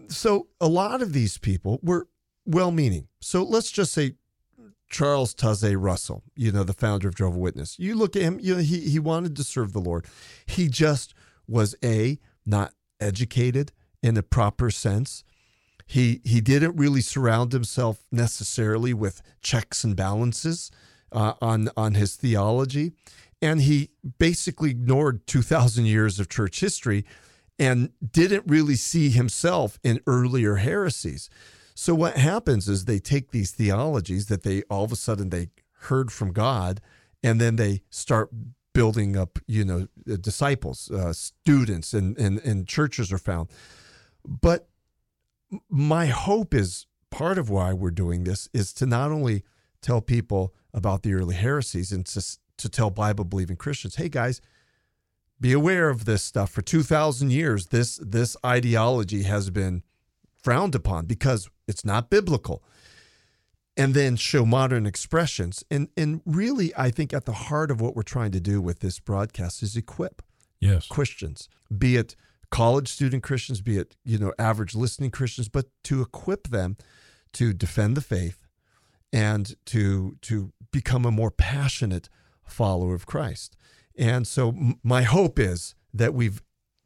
So 0.08 0.46
a 0.58 0.68
lot 0.68 1.02
of 1.02 1.12
these 1.12 1.36
people 1.36 1.80
were 1.82 2.08
well-meaning. 2.46 3.08
So 3.20 3.42
let's 3.42 3.70
just 3.70 3.92
say 3.92 4.14
Charles 4.88 5.34
Taze 5.34 5.76
Russell, 5.78 6.22
you 6.34 6.50
know, 6.50 6.64
the 6.64 6.72
founder 6.72 7.08
of 7.08 7.14
Jehovah 7.14 7.38
Witness. 7.38 7.78
You 7.78 7.94
look 7.94 8.16
at 8.16 8.22
him, 8.22 8.38
you 8.40 8.54
know, 8.54 8.62
he 8.62 8.80
he 8.88 8.98
wanted 9.00 9.36
to 9.36 9.44
serve 9.44 9.74
the 9.74 9.80
Lord. 9.80 10.06
He 10.46 10.68
just 10.68 11.12
was 11.46 11.76
a 11.84 12.18
not 12.46 12.72
educated 13.00 13.70
in 14.02 14.16
a 14.16 14.22
proper 14.22 14.70
sense. 14.70 15.24
He 15.92 16.22
he 16.24 16.40
didn't 16.40 16.76
really 16.76 17.02
surround 17.02 17.52
himself 17.52 18.06
necessarily 18.10 18.94
with 18.94 19.20
checks 19.42 19.84
and 19.84 19.94
balances 19.94 20.70
uh, 21.12 21.34
on 21.42 21.68
on 21.76 21.94
his 21.94 22.16
theology, 22.16 22.92
and 23.42 23.60
he 23.60 23.90
basically 24.18 24.70
ignored 24.70 25.26
two 25.26 25.42
thousand 25.42 25.84
years 25.86 26.18
of 26.18 26.28
church 26.28 26.60
history, 26.60 27.04
and 27.58 27.90
didn't 28.00 28.44
really 28.46 28.76
see 28.76 29.10
himself 29.10 29.78
in 29.82 30.00
earlier 30.06 30.56
heresies. 30.56 31.28
So 31.74 31.94
what 31.94 32.16
happens 32.16 32.68
is 32.68 32.84
they 32.84 32.98
take 32.98 33.30
these 33.30 33.50
theologies 33.50 34.26
that 34.26 34.44
they 34.44 34.62
all 34.70 34.84
of 34.84 34.92
a 34.92 34.96
sudden 34.96 35.28
they 35.28 35.50
heard 35.88 36.10
from 36.10 36.32
God, 36.32 36.80
and 37.22 37.38
then 37.38 37.56
they 37.56 37.82
start 37.90 38.30
building 38.72 39.14
up, 39.18 39.38
you 39.46 39.64
know, 39.64 39.88
disciples, 40.22 40.90
uh, 40.90 41.12
students, 41.12 41.92
and, 41.92 42.16
and 42.18 42.40
and 42.40 42.66
churches 42.66 43.12
are 43.12 43.18
found. 43.18 43.50
But 44.24 44.68
my 45.68 46.06
hope 46.06 46.54
is 46.54 46.86
part 47.10 47.38
of 47.38 47.50
why 47.50 47.72
we're 47.72 47.90
doing 47.90 48.24
this 48.24 48.48
is 48.52 48.72
to 48.74 48.86
not 48.86 49.10
only 49.10 49.44
tell 49.80 50.00
people 50.00 50.54
about 50.72 51.02
the 51.02 51.14
early 51.14 51.34
heresies 51.34 51.92
and 51.92 52.06
to, 52.06 52.38
to 52.56 52.68
tell 52.68 52.90
Bible 52.90 53.24
believing 53.24 53.56
Christians, 53.56 53.96
hey 53.96 54.08
guys, 54.08 54.40
be 55.40 55.52
aware 55.52 55.90
of 55.90 56.04
this 56.04 56.22
stuff. 56.22 56.50
For 56.50 56.62
2,000 56.62 57.30
years, 57.30 57.66
this, 57.66 57.98
this 58.02 58.36
ideology 58.46 59.24
has 59.24 59.50
been 59.50 59.82
frowned 60.42 60.74
upon 60.74 61.06
because 61.06 61.50
it's 61.66 61.84
not 61.84 62.10
biblical. 62.10 62.62
And 63.76 63.94
then 63.94 64.16
show 64.16 64.44
modern 64.44 64.84
expressions. 64.84 65.64
And, 65.70 65.88
and 65.96 66.20
really, 66.26 66.72
I 66.76 66.90
think 66.90 67.14
at 67.14 67.24
the 67.24 67.32
heart 67.32 67.70
of 67.70 67.80
what 67.80 67.96
we're 67.96 68.02
trying 68.02 68.30
to 68.32 68.40
do 68.40 68.60
with 68.60 68.80
this 68.80 69.00
broadcast 69.00 69.62
is 69.62 69.76
equip 69.76 70.22
yes. 70.60 70.86
Christians, 70.86 71.48
be 71.76 71.96
it 71.96 72.14
college 72.52 72.88
student 72.88 73.22
Christians, 73.22 73.62
be 73.62 73.78
it, 73.78 73.96
you 74.04 74.18
know, 74.18 74.32
average 74.38 74.74
listening 74.74 75.10
Christians, 75.10 75.48
but 75.48 75.66
to 75.84 76.02
equip 76.02 76.48
them 76.48 76.76
to 77.32 77.54
defend 77.54 77.96
the 77.96 78.02
faith 78.02 78.46
and 79.12 79.56
to 79.66 80.18
to 80.20 80.52
become 80.70 81.04
a 81.04 81.10
more 81.10 81.30
passionate 81.30 82.08
follower 82.44 82.94
of 82.94 83.06
Christ. 83.06 83.56
And 83.96 84.26
so 84.26 84.54
my 84.84 85.02
hope 85.02 85.38
is 85.38 85.74
that 85.94 86.12
we've 86.12 86.42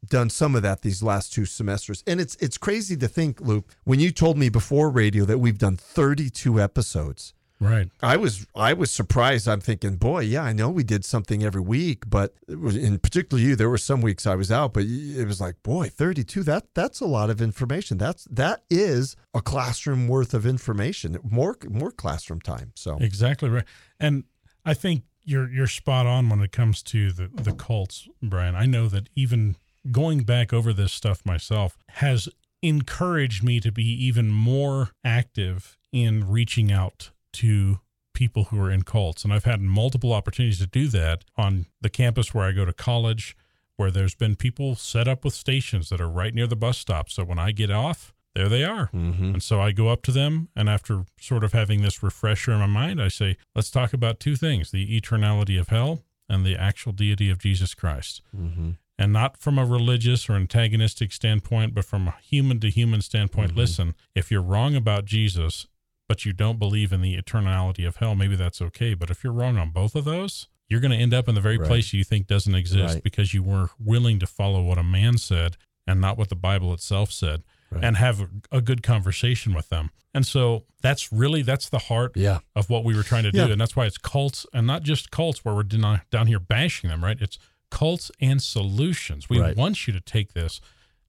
done 0.07 0.29
some 0.29 0.55
of 0.55 0.61
that 0.61 0.83
these 0.83 1.03
last 1.03 1.33
two 1.33 1.45
semesters. 1.45 2.01
And 2.07 2.21
it's 2.21 2.35
it's 2.37 2.57
crazy 2.57 2.95
to 2.97 3.07
think, 3.09 3.41
Luke, 3.41 3.75
when 3.83 3.99
you 3.99 4.11
told 4.11 4.37
me 4.37 4.47
before 4.47 4.89
radio 4.89 5.25
that 5.25 5.39
we've 5.39 5.57
done 5.57 5.75
32 5.75 6.61
episodes 6.61 7.33
Right. 7.59 7.89
I 8.01 8.17
was 8.17 8.45
I 8.55 8.73
was 8.73 8.91
surprised. 8.91 9.47
I'm 9.47 9.61
thinking, 9.61 9.95
boy, 9.95 10.19
yeah, 10.21 10.43
I 10.43 10.53
know 10.53 10.69
we 10.69 10.83
did 10.83 11.03
something 11.03 11.43
every 11.43 11.61
week, 11.61 12.03
but 12.07 12.35
in 12.47 12.99
particular 12.99 13.41
you, 13.41 13.55
there 13.55 13.69
were 13.69 13.79
some 13.79 14.01
weeks 14.01 14.27
I 14.27 14.35
was 14.35 14.51
out, 14.51 14.73
but 14.73 14.83
it 14.83 15.25
was 15.25 15.41
like, 15.41 15.61
boy, 15.63 15.89
32. 15.89 16.43
That 16.43 16.67
that's 16.75 16.99
a 16.99 17.07
lot 17.07 17.29
of 17.31 17.41
information. 17.41 17.97
That's 17.97 18.25
that 18.25 18.63
is 18.69 19.15
a 19.33 19.41
classroom 19.41 20.07
worth 20.07 20.35
of 20.35 20.45
information. 20.45 21.17
More 21.23 21.57
more 21.67 21.91
classroom 21.91 22.41
time. 22.41 22.73
So 22.75 22.97
exactly 22.99 23.49
right. 23.49 23.65
And 23.99 24.25
I 24.63 24.75
think 24.75 25.03
you're 25.23 25.49
you're 25.49 25.67
spot 25.67 26.05
on 26.05 26.29
when 26.29 26.41
it 26.41 26.51
comes 26.51 26.83
to 26.83 27.11
the 27.11 27.27
the 27.33 27.53
cults, 27.53 28.07
Brian. 28.21 28.55
I 28.55 28.67
know 28.67 28.87
that 28.87 29.09
even 29.15 29.55
going 29.91 30.23
back 30.23 30.53
over 30.53 30.73
this 30.73 30.93
stuff 30.93 31.25
myself 31.25 31.77
has 31.89 32.29
encouraged 32.61 33.43
me 33.43 33.59
to 33.59 33.71
be 33.71 33.83
even 33.83 34.29
more 34.29 34.89
active 35.03 35.77
in 35.91 36.29
reaching 36.29 36.71
out 36.71 37.11
to 37.37 37.79
people 38.13 38.45
who 38.45 38.59
are 38.59 38.71
in 38.71 38.81
cults. 38.81 39.23
And 39.23 39.31
I've 39.31 39.43
had 39.43 39.61
multiple 39.61 40.11
opportunities 40.11 40.59
to 40.59 40.67
do 40.67 40.87
that 40.87 41.23
on 41.35 41.67
the 41.81 41.89
campus 41.89 42.33
where 42.33 42.45
I 42.45 42.51
go 42.51 42.65
to 42.65 42.73
college, 42.73 43.37
where 43.75 43.91
there's 43.91 44.15
been 44.15 44.35
people 44.35 44.75
set 44.75 45.07
up 45.07 45.23
with 45.23 45.35
stations 45.35 45.89
that 45.89 46.01
are 46.01 46.09
right 46.09 46.33
near 46.33 46.47
the 46.47 46.55
bus 46.55 46.79
stop. 46.79 47.09
So 47.09 47.23
when 47.23 47.37
I 47.37 47.51
get 47.51 47.69
off, 47.69 48.15
there 48.33 48.49
they 48.49 48.63
are. 48.63 48.89
Mm-hmm. 48.93 49.33
And 49.33 49.43
so 49.43 49.61
I 49.61 49.71
go 49.71 49.89
up 49.89 50.01
to 50.03 50.11
them, 50.11 50.49
and 50.55 50.67
after 50.67 51.05
sort 51.19 51.43
of 51.43 51.53
having 51.53 51.81
this 51.81 52.01
refresher 52.01 52.51
in 52.53 52.59
my 52.59 52.65
mind, 52.65 53.01
I 53.01 53.07
say, 53.07 53.37
let's 53.55 53.71
talk 53.71 53.93
about 53.93 54.19
two 54.19 54.35
things 54.35 54.71
the 54.71 54.99
eternality 54.99 55.59
of 55.59 55.69
hell 55.69 56.03
and 56.29 56.45
the 56.45 56.55
actual 56.55 56.91
deity 56.91 57.29
of 57.29 57.39
Jesus 57.39 57.73
Christ. 57.73 58.21
Mm-hmm. 58.35 58.71
And 58.99 59.13
not 59.13 59.37
from 59.37 59.59
a 59.59 59.65
religious 59.65 60.27
or 60.27 60.33
antagonistic 60.33 61.11
standpoint, 61.11 61.75
but 61.75 61.85
from 61.85 62.07
a 62.07 62.15
human 62.21 62.59
to 62.61 62.69
human 62.71 63.01
standpoint. 63.01 63.53
Mhm. 63.53 63.57
Listen, 63.57 63.95
if 64.15 64.31
you're 64.31 64.41
wrong 64.41 64.75
about 64.75 65.05
Jesus, 65.05 65.67
but 66.07 66.25
you 66.25 66.33
don't 66.33 66.59
believe 66.59 66.91
in 66.93 67.01
the 67.01 67.17
eternality 67.17 67.87
of 67.87 67.97
hell, 67.97 68.15
maybe 68.15 68.35
that's 68.35 68.61
okay. 68.61 68.93
But 68.93 69.09
if 69.09 69.23
you're 69.23 69.33
wrong 69.33 69.57
on 69.57 69.71
both 69.71 69.95
of 69.95 70.05
those, 70.05 70.47
you're 70.69 70.79
going 70.79 70.91
to 70.91 70.97
end 70.97 71.13
up 71.13 71.27
in 71.29 71.35
the 71.35 71.41
very 71.41 71.57
Right. 71.57 71.67
place 71.67 71.93
you 71.93 72.03
think 72.03 72.27
doesn't 72.27 72.55
exist 72.55 72.95
Right. 72.95 73.03
because 73.03 73.33
you 73.33 73.43
were 73.43 73.69
willing 73.79 74.19
to 74.19 74.27
follow 74.27 74.61
what 74.63 74.77
a 74.77 74.83
man 74.83 75.17
said 75.17 75.57
and 75.85 76.01
not 76.01 76.17
what 76.17 76.29
the 76.29 76.35
Bible 76.35 76.73
itself 76.73 77.11
said 77.11 77.43
Right. 77.69 77.83
and 77.83 77.97
have 77.97 78.21
a, 78.21 78.29
a 78.51 78.61
good 78.61 78.83
conversation 78.83 79.53
with 79.53 79.69
them. 79.69 79.91
And 80.13 80.25
so 80.25 80.65
that's 80.81 81.11
really 81.11 81.41
that's 81.41 81.69
the 81.69 81.79
heart 81.79 82.13
Yeah. 82.15 82.39
of 82.55 82.69
what 82.69 82.83
we 82.83 82.95
were 82.95 83.03
trying 83.03 83.23
to 83.23 83.31
do, 83.31 83.39
Yeah. 83.39 83.47
and 83.51 83.61
that's 83.61 83.75
why 83.75 83.85
it's 83.85 83.97
cults 83.97 84.45
and 84.53 84.65
not 84.67 84.83
just 84.83 85.11
cults 85.11 85.43
where 85.45 85.53
we're 85.53 85.63
down 85.63 86.27
here 86.27 86.39
bashing 86.39 86.89
them, 86.89 87.03
right? 87.03 87.17
It's 87.21 87.37
cults 87.69 88.09
and 88.21 88.41
solutions. 88.41 89.29
We 89.29 89.39
Right. 89.39 89.55
want 89.55 89.87
you 89.87 89.93
to 89.93 89.99
take 90.01 90.33
this 90.33 90.59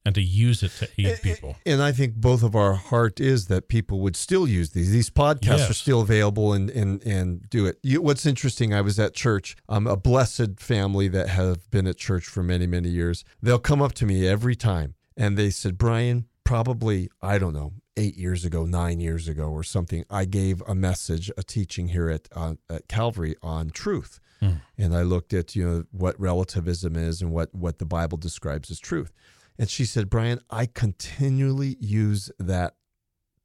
and 0.04 0.14
to 0.14 0.22
use 0.22 0.62
it 0.62 0.72
to 0.78 0.88
aid 0.98 1.20
people. 1.22 1.56
And 1.66 1.82
I 1.82 1.92
think 1.92 2.14
both 2.14 2.42
of 2.42 2.54
our 2.56 2.74
heart 2.74 3.20
is 3.20 3.46
that 3.46 3.68
people 3.68 4.00
would 4.00 4.16
still 4.16 4.48
use 4.48 4.70
these. 4.70 4.90
These 4.90 5.10
podcasts 5.10 5.70
are 5.70 5.74
still 5.74 6.00
available 6.00 6.52
and 6.52 6.70
and 6.70 7.04
and 7.04 7.48
do 7.50 7.66
it. 7.66 7.78
You, 7.82 8.02
what's 8.02 8.26
interesting? 8.26 8.74
I 8.74 8.80
was 8.80 8.98
at 8.98 9.14
church. 9.14 9.56
Um, 9.68 9.86
a 9.86 9.96
blessed 9.96 10.60
family 10.60 11.08
that 11.08 11.28
have 11.28 11.70
been 11.70 11.86
at 11.86 11.96
church 11.96 12.24
for 12.24 12.42
many 12.42 12.66
many 12.66 12.88
years. 12.88 13.24
They'll 13.42 13.58
come 13.58 13.82
up 13.82 13.92
to 13.94 14.06
me 14.06 14.26
every 14.26 14.56
time 14.56 14.94
and 15.18 15.36
they 15.36 15.50
said, 15.50 15.76
Brian, 15.76 16.26
probably 16.44 17.10
I 17.20 17.38
don't 17.38 17.52
know 17.52 17.72
eight 17.98 18.16
years 18.16 18.44
ago, 18.44 18.64
nine 18.64 19.00
years 19.00 19.28
ago, 19.28 19.48
or 19.48 19.64
something. 19.64 20.04
I 20.08 20.24
gave 20.24 20.62
a 20.66 20.74
message, 20.74 21.30
a 21.36 21.42
teaching 21.42 21.88
here 21.88 22.08
at 22.08 22.28
uh, 22.34 22.54
at 22.70 22.88
Calvary 22.88 23.34
on 23.42 23.70
truth. 23.70 24.20
Hmm. 24.40 24.52
And 24.78 24.96
I 24.96 25.02
looked 25.02 25.34
at 25.34 25.56
you 25.56 25.68
know 25.68 25.84
what 25.90 26.18
relativism 26.18 26.96
is 26.96 27.20
and 27.20 27.32
what 27.32 27.54
what 27.54 27.78
the 27.78 27.84
Bible 27.84 28.16
describes 28.16 28.70
as 28.70 28.78
truth. 28.78 29.12
And 29.58 29.68
she 29.68 29.84
said, 29.84 30.08
Brian, 30.08 30.40
I 30.50 30.66
continually 30.66 31.76
use 31.80 32.30
that 32.38 32.74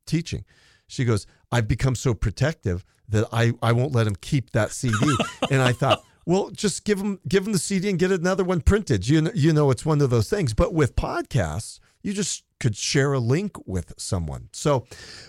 teaching. 0.05 0.45
She 0.87 1.05
goes, 1.05 1.25
I've 1.51 1.67
become 1.67 1.95
so 1.95 2.13
protective 2.13 2.85
that 3.09 3.27
I, 3.31 3.53
I 3.61 3.71
won't 3.71 3.93
let 3.93 4.07
him 4.07 4.15
keep 4.15 4.51
that 4.51 4.71
CD. 4.71 4.95
and 5.51 5.61
I 5.61 5.71
thought, 5.71 6.03
well, 6.25 6.49
just 6.51 6.85
give 6.85 6.99
him 6.99 7.19
give 7.27 7.45
him 7.45 7.51
the 7.51 7.59
CD 7.59 7.89
and 7.89 7.99
get 7.99 8.11
another 8.11 8.43
one 8.43 8.61
printed. 8.61 9.07
You 9.07 9.21
know, 9.21 9.31
you 9.33 9.51
know, 9.51 9.71
it's 9.71 9.85
one 9.85 10.01
of 10.01 10.09
those 10.09 10.29
things. 10.29 10.53
But 10.53 10.73
with 10.73 10.95
podcasts, 10.95 11.79
you 12.01 12.13
just 12.13 12.43
could 12.59 12.75
share 12.77 13.13
a 13.13 13.19
link 13.19 13.57
with 13.65 13.93
someone. 13.97 14.49
So, 14.53 14.85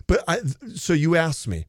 but 0.06 0.22
I 0.28 0.38
so 0.76 0.92
you 0.92 1.16
asked 1.16 1.48
me, 1.48 1.66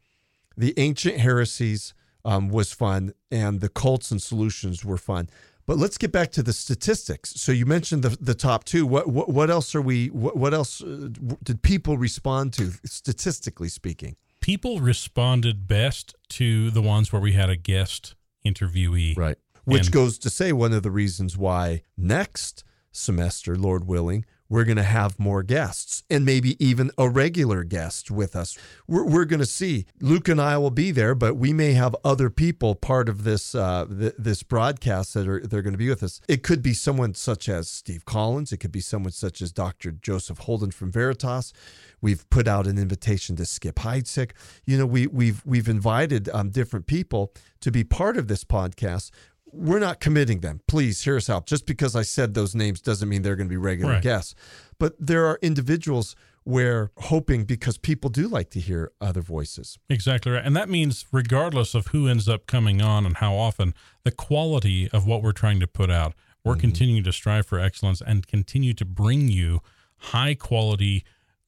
the 0.55 0.73
ancient 0.77 1.17
heresies 1.17 1.93
um, 2.23 2.49
was 2.49 2.71
fun, 2.71 3.13
and 3.31 3.61
the 3.61 3.69
cults 3.69 4.11
and 4.11 4.21
solutions 4.21 4.85
were 4.85 4.97
fun. 4.97 5.29
But 5.67 5.77
let's 5.77 5.97
get 5.97 6.11
back 6.11 6.31
to 6.33 6.43
the 6.43 6.53
statistics. 6.53 7.31
So 7.41 7.51
you 7.51 7.65
mentioned 7.65 8.03
the 8.03 8.15
the 8.21 8.35
top 8.35 8.63
two. 8.65 8.85
What 8.85 9.07
what, 9.07 9.29
what 9.29 9.49
else 9.49 9.73
are 9.73 9.81
we? 9.81 10.07
What, 10.07 10.37
what 10.37 10.53
else 10.53 10.81
uh, 10.83 11.09
did 11.43 11.61
people 11.61 11.97
respond 11.97 12.53
to, 12.53 12.71
statistically 12.85 13.69
speaking? 13.69 14.15
People 14.41 14.79
responded 14.79 15.67
best 15.67 16.15
to 16.29 16.69
the 16.69 16.81
ones 16.81 17.11
where 17.11 17.21
we 17.21 17.31
had 17.33 17.49
a 17.49 17.55
guest 17.55 18.15
interviewee. 18.45 19.17
Right. 19.17 19.37
Which 19.63 19.87
And- 19.87 19.91
goes 19.91 20.19
to 20.19 20.29
say 20.29 20.51
one 20.51 20.71
of 20.73 20.83
the 20.83 20.91
reasons 20.91 21.35
why 21.35 21.81
next 21.97 22.63
semester, 22.91 23.55
Lord 23.55 23.87
willing, 23.87 24.25
we're 24.49 24.63
going 24.63 24.77
to 24.77 24.83
have 24.83 25.19
more 25.19 25.43
guests 25.43 26.03
and 26.09 26.23
maybe 26.23 26.63
even 26.63 26.91
a 26.97 27.09
regular 27.09 27.63
guest 27.63 28.11
with 28.11 28.35
us. 28.35 28.57
We're, 28.87 29.05
we're 29.05 29.25
going 29.25 29.39
to 29.39 29.45
see. 29.45 29.85
Luke 29.99 30.27
and 30.27 30.39
I 30.39 30.57
will 30.57 30.71
be 30.71 30.91
there, 30.91 31.15
but 31.15 31.35
we 31.35 31.53
may 31.53 31.73
have 31.73 31.95
other 32.03 32.29
people 32.29 32.75
part 32.75 33.09
of 33.09 33.23
this 33.23 33.55
uh, 33.55 33.85
th- 33.85 34.13
this 34.17 34.43
broadcast 34.43 35.13
that 35.15 35.27
are 35.27 35.39
they're 35.39 35.61
going 35.61 35.73
to 35.73 35.77
be 35.77 35.89
with 35.89 36.03
us. 36.03 36.21
It 36.27 36.43
could 36.43 36.61
be 36.61 36.73
someone 36.73 37.13
such 37.13 37.49
as 37.49 37.69
Steve 37.69 38.05
Collins. 38.05 38.51
It 38.51 38.57
could 38.57 38.71
be 38.71 38.81
someone 38.81 39.11
such 39.11 39.41
as 39.41 39.51
Dr. 39.51 39.91
Joseph 39.91 40.39
Holden 40.39 40.71
from 40.71 40.91
Veritas. 40.91 41.53
We've 42.01 42.29
put 42.29 42.47
out 42.47 42.67
an 42.67 42.77
invitation 42.77 43.35
to 43.37 43.45
Skip 43.45 43.77
Heitzig. 43.77 44.31
You 44.65 44.77
know, 44.77 44.85
we 44.85 45.07
we've 45.07 45.41
we've 45.45 45.67
invited 45.67 46.29
um, 46.29 46.49
different 46.49 46.85
people 46.85 47.33
to 47.61 47.71
be 47.71 47.83
part 47.83 48.17
of 48.17 48.27
this 48.27 48.43
podcast. 48.43 49.09
We're 49.55 49.79
not 49.79 49.99
committing 49.99 50.41
them. 50.41 50.61
Please 50.67 51.03
hear 51.03 51.17
us 51.17 51.29
out. 51.29 51.45
Just 51.47 51.65
because 51.65 51.95
I 51.95 52.01
said 52.01 52.33
those 52.33 52.53
names 52.55 52.81
doesn't 52.81 53.07
mean 53.07 53.21
they're 53.21 53.35
going 53.35 53.47
to 53.47 53.53
be 53.53 53.57
regular 53.57 53.93
Right. 53.93 54.01
guests. 54.03 54.35
But 54.79 54.93
there 54.99 55.25
are 55.25 55.39
individuals 55.41 56.15
where 56.43 56.91
hoping 56.97 57.43
because 57.45 57.77
people 57.77 58.09
do 58.09 58.27
like 58.27 58.49
to 58.51 58.59
hear 58.59 58.91
other 59.01 59.21
voices. 59.21 59.79
Exactly 59.89 60.31
right. 60.33 60.45
And 60.45 60.55
that 60.55 60.69
means, 60.69 61.05
regardless 61.11 61.73
of 61.73 61.87
who 61.87 62.07
ends 62.07 62.27
up 62.29 62.45
coming 62.45 62.81
on 62.81 63.05
and 63.05 63.17
how 63.17 63.33
often, 63.35 63.73
the 64.03 64.11
quality 64.11 64.89
of 64.91 65.07
what 65.07 65.23
we're 65.23 65.31
trying 65.31 65.59
to 65.61 65.67
put 65.67 65.89
out, 65.89 66.13
we're 66.43 66.53
Mm-hmm. 66.53 66.59
continuing 66.61 67.03
to 67.05 67.11
strive 67.11 67.47
for 67.47 67.59
excellence 67.59 68.01
and 68.05 68.27
continue 68.27 68.73
to 68.75 68.85
bring 68.85 69.29
you 69.29 69.61
high 69.97 70.35
quality, 70.35 71.03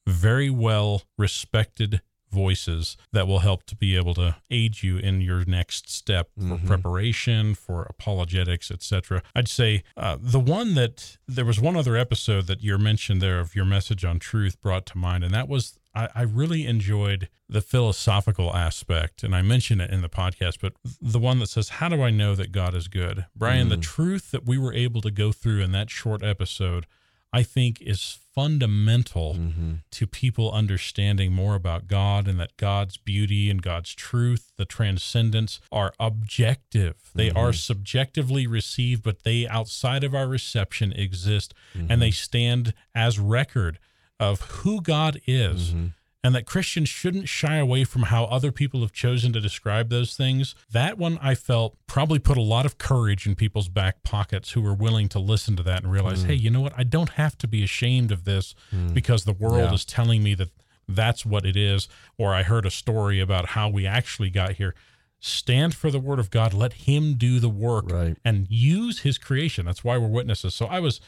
very 0.06 0.50
well 0.50 1.02
respected 1.16 2.00
voices 2.30 2.96
that 3.12 3.26
will 3.26 3.40
help 3.40 3.64
to 3.64 3.76
be 3.76 3.96
able 3.96 4.14
to 4.14 4.36
aid 4.50 4.82
you 4.82 4.98
in 4.98 5.20
your 5.20 5.44
next 5.44 5.90
step 5.90 6.30
for 6.36 6.56
Mhm. 6.58 6.66
preparation 6.66 7.54
for 7.54 7.82
apologetics 7.84 8.70
etc 8.70 9.22
i'd 9.34 9.48
say 9.48 9.82
uh, 9.96 10.16
the 10.20 10.40
one 10.40 10.74
that 10.74 11.16
there 11.26 11.44
was 11.44 11.60
one 11.60 11.76
other 11.76 11.96
episode 11.96 12.46
that 12.46 12.62
you 12.62 12.76
mentioned 12.78 13.20
there 13.22 13.40
of 13.40 13.54
your 13.54 13.64
message 13.64 14.04
on 14.04 14.18
truth 14.18 14.60
brought 14.60 14.86
to 14.86 14.98
mind 14.98 15.24
and 15.24 15.32
that 15.34 15.48
was 15.48 15.78
I, 15.94 16.08
I 16.14 16.22
really 16.22 16.66
enjoyed 16.66 17.28
the 17.48 17.60
philosophical 17.62 18.54
aspect 18.54 19.22
and 19.24 19.34
i 19.34 19.40
mentioned 19.42 19.80
it 19.80 19.90
in 19.90 20.02
the 20.02 20.08
podcast 20.08 20.58
but 20.60 20.74
the 21.00 21.18
one 21.18 21.38
that 21.38 21.48
says 21.48 21.68
how 21.70 21.88
do 21.88 22.02
i 22.02 22.10
know 22.10 22.34
that 22.34 22.52
god 22.52 22.74
is 22.74 22.88
good 22.88 23.24
brian 23.34 23.68
the 23.70 23.76
Mm. 23.76 23.82
truth 23.82 24.30
that 24.32 24.44
we 24.44 24.58
were 24.58 24.74
able 24.74 25.00
to 25.00 25.10
go 25.10 25.32
through 25.32 25.60
in 25.62 25.72
that 25.72 25.88
short 25.90 26.22
episode 26.22 26.86
i 27.32 27.42
think 27.42 27.80
is 27.80 28.18
fundamental 28.38 29.34
Mm-hmm. 29.34 29.72
to 29.90 30.06
people 30.06 30.52
understanding 30.52 31.32
more 31.32 31.56
about 31.56 31.88
God 31.88 32.28
and 32.28 32.38
that 32.38 32.56
God's 32.56 32.96
beauty 32.96 33.50
and 33.50 33.60
God's 33.60 33.92
truth, 33.92 34.52
the 34.56 34.64
transcendence 34.64 35.60
are 35.72 35.92
objective. 35.98 37.10
They 37.16 37.30
are 37.30 37.48
mm-hmm. 37.48 37.54
subjectively 37.54 38.46
received, 38.46 39.02
but 39.02 39.24
they 39.24 39.48
outside 39.48 40.04
of 40.04 40.14
our 40.14 40.28
reception 40.28 40.92
exist 40.92 41.52
and 41.74 41.88
mm-hmm. 41.88 42.00
they 42.00 42.12
stand 42.12 42.74
as 42.94 43.18
record 43.18 43.80
of 44.20 44.40
who 44.40 44.80
God 44.80 45.20
is. 45.26 45.70
Mm-hmm. 45.70 45.86
And 46.24 46.34
that 46.34 46.46
Christians 46.46 46.88
shouldn't 46.88 47.28
shy 47.28 47.56
away 47.58 47.84
from 47.84 48.02
how 48.04 48.24
other 48.24 48.50
people 48.50 48.80
have 48.80 48.92
chosen 48.92 49.32
to 49.34 49.40
describe 49.40 49.88
those 49.88 50.16
things. 50.16 50.56
That 50.72 50.98
one 50.98 51.16
I 51.22 51.36
felt 51.36 51.76
probably 51.86 52.18
put 52.18 52.36
a 52.36 52.42
lot 52.42 52.66
of 52.66 52.76
courage 52.76 53.24
in 53.24 53.36
people's 53.36 53.68
back 53.68 54.02
pockets 54.02 54.50
who 54.50 54.60
were 54.60 54.74
willing 54.74 55.08
to 55.10 55.20
listen 55.20 55.54
to 55.56 55.62
that 55.62 55.84
and 55.84 55.92
realize, 55.92 56.24
mm. 56.24 56.26
hey, 56.26 56.34
you 56.34 56.50
know 56.50 56.60
what? 56.60 56.72
I 56.76 56.82
don't 56.82 57.10
have 57.10 57.38
to 57.38 57.46
be 57.46 57.62
ashamed 57.62 58.10
of 58.10 58.24
this 58.24 58.56
mm. 58.74 58.92
because 58.92 59.24
the 59.24 59.32
world 59.32 59.58
Yeah. 59.70 59.72
is 59.74 59.84
telling 59.84 60.24
me 60.24 60.34
that 60.34 60.50
that's 60.88 61.24
what 61.24 61.46
it 61.46 61.56
is. 61.56 61.86
Or 62.16 62.34
I 62.34 62.42
heard 62.42 62.66
a 62.66 62.70
story 62.70 63.20
about 63.20 63.50
how 63.50 63.68
we 63.68 63.86
actually 63.86 64.30
got 64.30 64.52
here. 64.54 64.74
Stand 65.20 65.74
for 65.74 65.90
the 65.90 66.00
word 66.00 66.18
of 66.18 66.30
God. 66.30 66.52
Let 66.52 66.72
Him 66.72 67.14
do 67.14 67.38
the 67.38 67.48
work 67.48 67.92
Right. 67.92 68.16
and 68.24 68.48
use 68.50 69.00
His 69.00 69.18
creation. 69.18 69.66
That's 69.66 69.84
why 69.84 69.96
we're 69.98 70.08
witnesses. 70.08 70.54
So 70.54 70.66
I 70.66 70.80
was, 70.80 71.00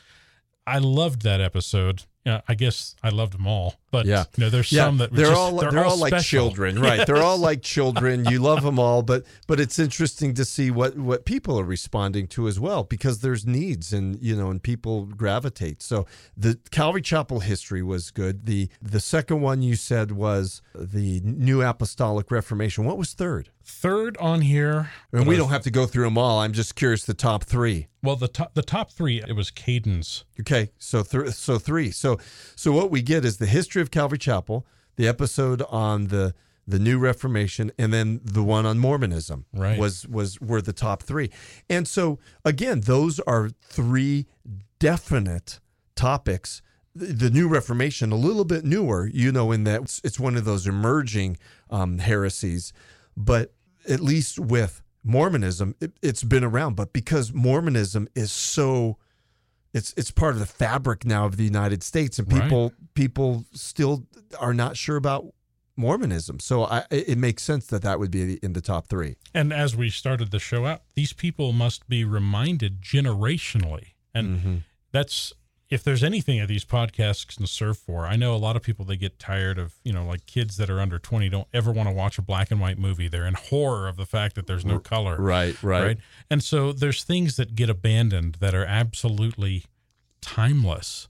I 0.69 0.79
loved 0.79 1.23
that 1.23 1.41
episode. 1.41 2.05
Yeah, 2.27 2.43
I 2.47 2.55
guess 2.55 2.95
I 3.03 3.09
loved 3.09 3.33
them 3.33 3.47
all, 3.47 3.77
but 3.91 4.05
Yeah. 4.05 4.25
you 4.37 4.45
know, 4.45 4.51
there's 4.51 4.71
Yeah, 4.71 4.85
some 4.85 4.99
that 4.99 5.11
they're 5.11 5.27
just- 5.29 5.39
all 5.39 5.57
they're, 5.59 5.85
all, 5.85 5.97
like 5.97 6.11
special. 6.13 6.49
children, 6.49 6.79
right? 6.79 7.05
They're 7.07 7.23
all 7.23 7.39
like 7.39 7.63
children. 7.63 8.27
You 8.27 8.41
love 8.41 8.63
them 8.63 8.79
all, 8.79 9.03
but 9.03 9.25
but 9.47 9.59
it's 9.59 9.79
interesting 9.79 10.35
to 10.35 10.45
see 10.45 10.71
what 10.71 10.99
what 10.99 11.25
people 11.25 11.59
are 11.59 11.65
responding 11.65 12.27
to 12.29 12.47
as 12.47 12.61
well 12.61 12.85
because 12.85 13.21
there's 13.21 13.47
needs 13.47 13.93
and 13.95 14.19
you 14.23 14.37
know 14.37 14.51
and 14.51 14.63
people 14.63 15.07
gravitate. 15.07 15.83
So 15.83 16.05
the 16.37 16.59
Calvary 16.71 17.01
Chapel 17.03 17.41
history 17.41 17.83
was 17.83 18.11
good. 18.11 18.45
The 18.45 18.69
the 18.83 19.01
second 19.01 19.41
one 19.41 19.63
you 19.63 19.75
said 19.75 20.13
was 20.13 20.61
the 20.75 21.21
New 21.25 21.63
Apostolic 21.63 22.31
Reformation. 22.31 22.85
What 22.85 22.99
was 22.99 23.15
third? 23.15 23.49
Third 23.63 24.17
on 24.17 24.41
here, 24.41 24.91
And 25.13 25.27
we 25.29 25.37
don't 25.37 25.51
have 25.51 25.63
to 25.63 25.71
go 25.71 25.87
through 25.87 26.05
them 26.05 26.19
all. 26.19 26.41
I'm 26.41 26.53
just 26.53 26.75
curious 26.75 27.05
the 27.05 27.15
top 27.15 27.45
three. 27.45 27.87
well, 28.03 28.17
the 28.17 28.27
top 28.27 28.55
the 28.55 28.63
top 28.63 28.91
three 28.91 29.23
it 29.23 29.37
was 29.37 29.51
Caden's. 29.51 30.25
Okay, 30.41 30.71
so 30.79 31.03
th- 31.03 31.35
so 31.35 31.59
three. 31.59 31.91
So 31.93 32.19
so 32.57 32.73
what 32.73 32.91
we 32.91 33.03
get 33.03 33.25
is 33.25 33.39
the 33.39 33.47
history 33.47 33.83
of 33.83 33.91
Calvary 33.91 34.19
Chapel, 34.19 34.67
the 34.97 35.09
episode 35.09 35.63
on 35.71 36.09
the 36.09 36.35
the 36.67 36.79
New 36.79 36.99
Reformation, 36.99 37.73
and 37.79 37.93
then 37.93 38.21
the 38.23 38.45
one 38.45 38.65
on 38.65 38.79
Mormonism. 38.79 39.45
Right. 39.53 39.79
Was 39.79 40.07
was 40.07 40.41
were 40.41 40.63
the 40.63 40.73
top 40.73 41.03
three, 41.03 41.31
and 41.69 41.87
so 41.87 42.19
again, 42.45 42.81
those 42.81 43.21
are 43.21 43.51
three 43.63 44.27
definite 44.79 45.61
topics. 45.95 46.63
The, 46.93 47.31
New 47.31 47.47
Reformation, 47.47 48.11
a 48.11 48.17
little 48.17 48.45
bit 48.45 48.65
newer, 48.65 49.09
you 49.15 49.31
know, 49.31 49.53
in 49.53 49.63
that 49.63 49.83
it's, 49.83 50.01
it's 50.03 50.19
one 50.19 50.37
of 50.37 50.45
those 50.45 50.67
emerging 50.67 51.39
um, 51.71 51.99
heresies, 51.99 52.73
but 53.17 53.55
at 53.89 54.01
least 54.01 54.41
with 54.41 54.83
Mormonism, 55.05 55.77
it, 55.81 55.93
it's 56.03 56.25
been 56.25 56.43
around, 56.43 56.75
but 56.75 56.93
because 56.93 57.33
Mormonism 57.33 58.09
is 58.17 58.33
so 58.33 58.99
it's 59.73 59.95
it's 59.97 60.11
part 60.11 60.35
of 60.35 60.41
the 60.41 60.47
fabric 60.47 61.05
now 61.05 61.27
of 61.27 61.37
the 61.37 61.45
United 61.45 61.83
States, 61.83 62.19
and 62.19 62.29
people 62.29 62.65
right. 62.65 62.95
people 62.95 63.45
still 63.53 64.07
are 64.39 64.55
not 64.55 64.77
sure 64.77 64.97
about 64.97 65.33
Mormonism. 65.77 66.41
So 66.41 66.65
I, 66.65 66.85
it 66.91 67.19
makes 67.19 67.43
sense 67.43 67.67
that 67.69 67.83
that 67.83 67.99
would 67.99 68.11
be 68.11 68.35
in 68.37 68.53
the 68.53 68.61
top 68.61 68.89
three. 68.89 69.17
And 69.35 69.53
as 69.53 69.77
we 69.77 69.91
started 69.91 70.31
the 70.31 70.39
show 70.39 70.67
out, 70.67 70.83
these 70.95 71.13
people 71.13 71.53
must 71.53 71.89
be 71.89 72.05
reminded 72.05 72.83
generationally, 72.83 73.95
and 74.15 74.39
mm-hmm. 74.39 74.57
that's 74.93 75.33
if 75.71 75.85
there's 75.85 76.03
anything 76.03 76.41
that 76.41 76.49
these 76.49 76.65
podcasts 76.65 77.25
can 77.25 77.47
serve 77.47 77.79
for, 77.79 78.05
I 78.05 78.17
know 78.17 78.35
a 78.35 78.37
lot 78.37 78.57
of 78.57 78.63
people 78.63 78.85
they 78.85 78.97
get 78.97 79.21
tired 79.21 79.57
of, 79.57 79.75
you 79.85 79.93
know, 79.93 80.05
like 80.05 80.27
kids 80.27 80.57
that 80.57 80.69
are 80.69 80.81
under 80.81 80.99
20 80.99 81.29
don't 81.29 81.47
ever 81.55 81.71
want 81.71 81.89
to 81.89 81.95
watch 81.95 82.19
a 82.19 82.23
black 82.23 82.51
and 82.51 82.61
white 82.61 82.77
movie. 82.77 83.07
They're 83.07 83.27
in 83.27 83.35
horror 83.35 83.87
of 83.87 83.97
the 83.97 84.05
fact 84.05 84.35
that 84.35 84.49
there's 84.49 84.65
no 84.65 84.81
color. 84.81 85.17
Right, 85.17 85.61
right. 85.63 85.83
Right. 85.83 85.99
And 86.29 86.43
so 86.43 86.73
there's 86.73 87.05
things 87.05 87.37
that 87.37 87.55
get 87.55 87.71
abandoned 87.71 88.39
that 88.41 88.53
are 88.53 88.65
absolutely 88.65 89.65
timeless 90.21 91.09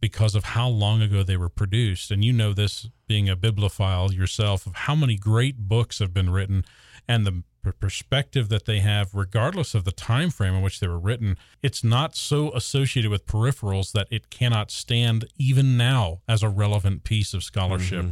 because 0.00 0.34
of 0.34 0.44
how 0.44 0.68
long 0.68 1.02
ago 1.02 1.22
they 1.22 1.36
were 1.36 1.50
produced. 1.50 2.10
And 2.10 2.24
you 2.24 2.32
know 2.32 2.54
this 2.54 2.88
being 3.06 3.28
a 3.28 3.36
bibliophile 3.36 4.12
yourself 4.12 4.66
of 4.66 4.74
how 4.74 4.94
many 4.94 5.16
great 5.16 5.68
books 5.68 5.98
have 5.98 6.14
been 6.14 6.30
written 6.30 6.64
and 7.06 7.26
the 7.26 7.42
perspective 7.80 8.48
that 8.48 8.64
they 8.64 8.80
have 8.80 9.14
regardless 9.14 9.74
of 9.74 9.84
the 9.84 9.92
time 9.92 10.30
frame 10.30 10.54
in 10.54 10.62
which 10.62 10.80
they 10.80 10.88
were 10.88 10.98
written 10.98 11.36
it's 11.62 11.84
not 11.84 12.16
so 12.16 12.52
associated 12.54 13.10
with 13.10 13.26
peripherals 13.26 13.92
that 13.92 14.06
it 14.10 14.30
cannot 14.30 14.70
stand 14.70 15.26
even 15.36 15.76
now 15.76 16.20
as 16.28 16.42
a 16.42 16.48
relevant 16.48 17.04
piece 17.04 17.34
of 17.34 17.44
scholarship 17.44 18.04
mm-hmm. 18.04 18.10